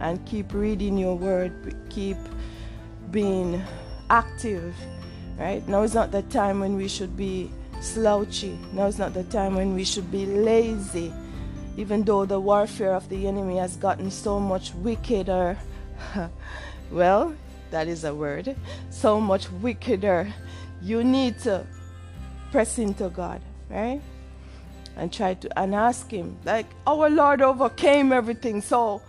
and 0.00 0.24
keep 0.26 0.52
reading 0.52 0.96
your 0.96 1.16
word 1.16 1.76
keep 1.90 2.16
being 3.14 3.62
active, 4.10 4.74
right? 5.38 5.66
Now 5.68 5.82
is 5.82 5.94
not 5.94 6.10
the 6.10 6.22
time 6.22 6.58
when 6.58 6.74
we 6.74 6.88
should 6.88 7.16
be 7.16 7.48
slouchy. 7.80 8.58
Now 8.72 8.86
is 8.86 8.98
not 8.98 9.14
the 9.14 9.22
time 9.24 9.54
when 9.54 9.74
we 9.74 9.84
should 9.84 10.10
be 10.10 10.26
lazy. 10.26 11.14
Even 11.76 12.02
though 12.02 12.26
the 12.26 12.40
warfare 12.40 12.92
of 12.92 13.08
the 13.08 13.28
enemy 13.28 13.58
has 13.58 13.76
gotten 13.76 14.10
so 14.10 14.40
much 14.40 14.74
wickeder, 14.74 15.56
well, 16.90 17.32
that 17.70 17.86
is 17.86 18.02
a 18.02 18.12
word, 18.12 18.56
so 18.90 19.20
much 19.20 19.48
wickeder, 19.62 20.32
you 20.82 21.04
need 21.04 21.38
to 21.40 21.64
press 22.50 22.78
into 22.78 23.08
God, 23.10 23.40
right? 23.70 24.00
And 24.96 25.12
try 25.12 25.34
to 25.34 25.58
and 25.58 25.74
ask 25.74 26.10
Him, 26.10 26.36
like 26.44 26.66
our 26.84 27.08
Lord 27.08 27.42
overcame 27.42 28.12
everything, 28.12 28.60
so 28.60 29.02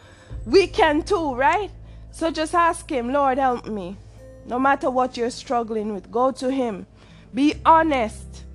we 0.45 0.67
can 0.67 1.01
too, 1.01 1.33
right? 1.35 1.71
So 2.15 2.31
just 2.31 2.55
ask 2.55 2.89
Him, 2.89 3.11
Lord, 3.11 3.37
help 3.37 3.67
me. 3.67 3.97
No 4.45 4.57
matter 4.57 4.89
what 4.89 5.17
you're 5.17 5.29
struggling 5.29 5.93
with, 5.93 6.09
go 6.09 6.31
to 6.31 6.49
Him. 6.49 6.87
Be 7.33 7.55
honest. 7.65 8.45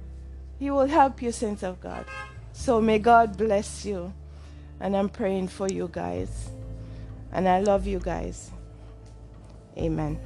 He 0.58 0.70
will 0.70 0.86
help 0.86 1.20
you, 1.20 1.30
saints 1.30 1.62
of 1.62 1.78
God. 1.78 2.06
So 2.54 2.80
may 2.80 2.98
God 2.98 3.36
bless 3.36 3.84
you. 3.84 4.14
And 4.80 4.96
I'm 4.96 5.10
praying 5.10 5.48
for 5.48 5.68
you 5.68 5.90
guys. 5.92 6.48
And 7.32 7.46
I 7.46 7.60
love 7.60 7.86
you 7.86 7.98
guys. 7.98 8.50
Amen. 9.76 10.18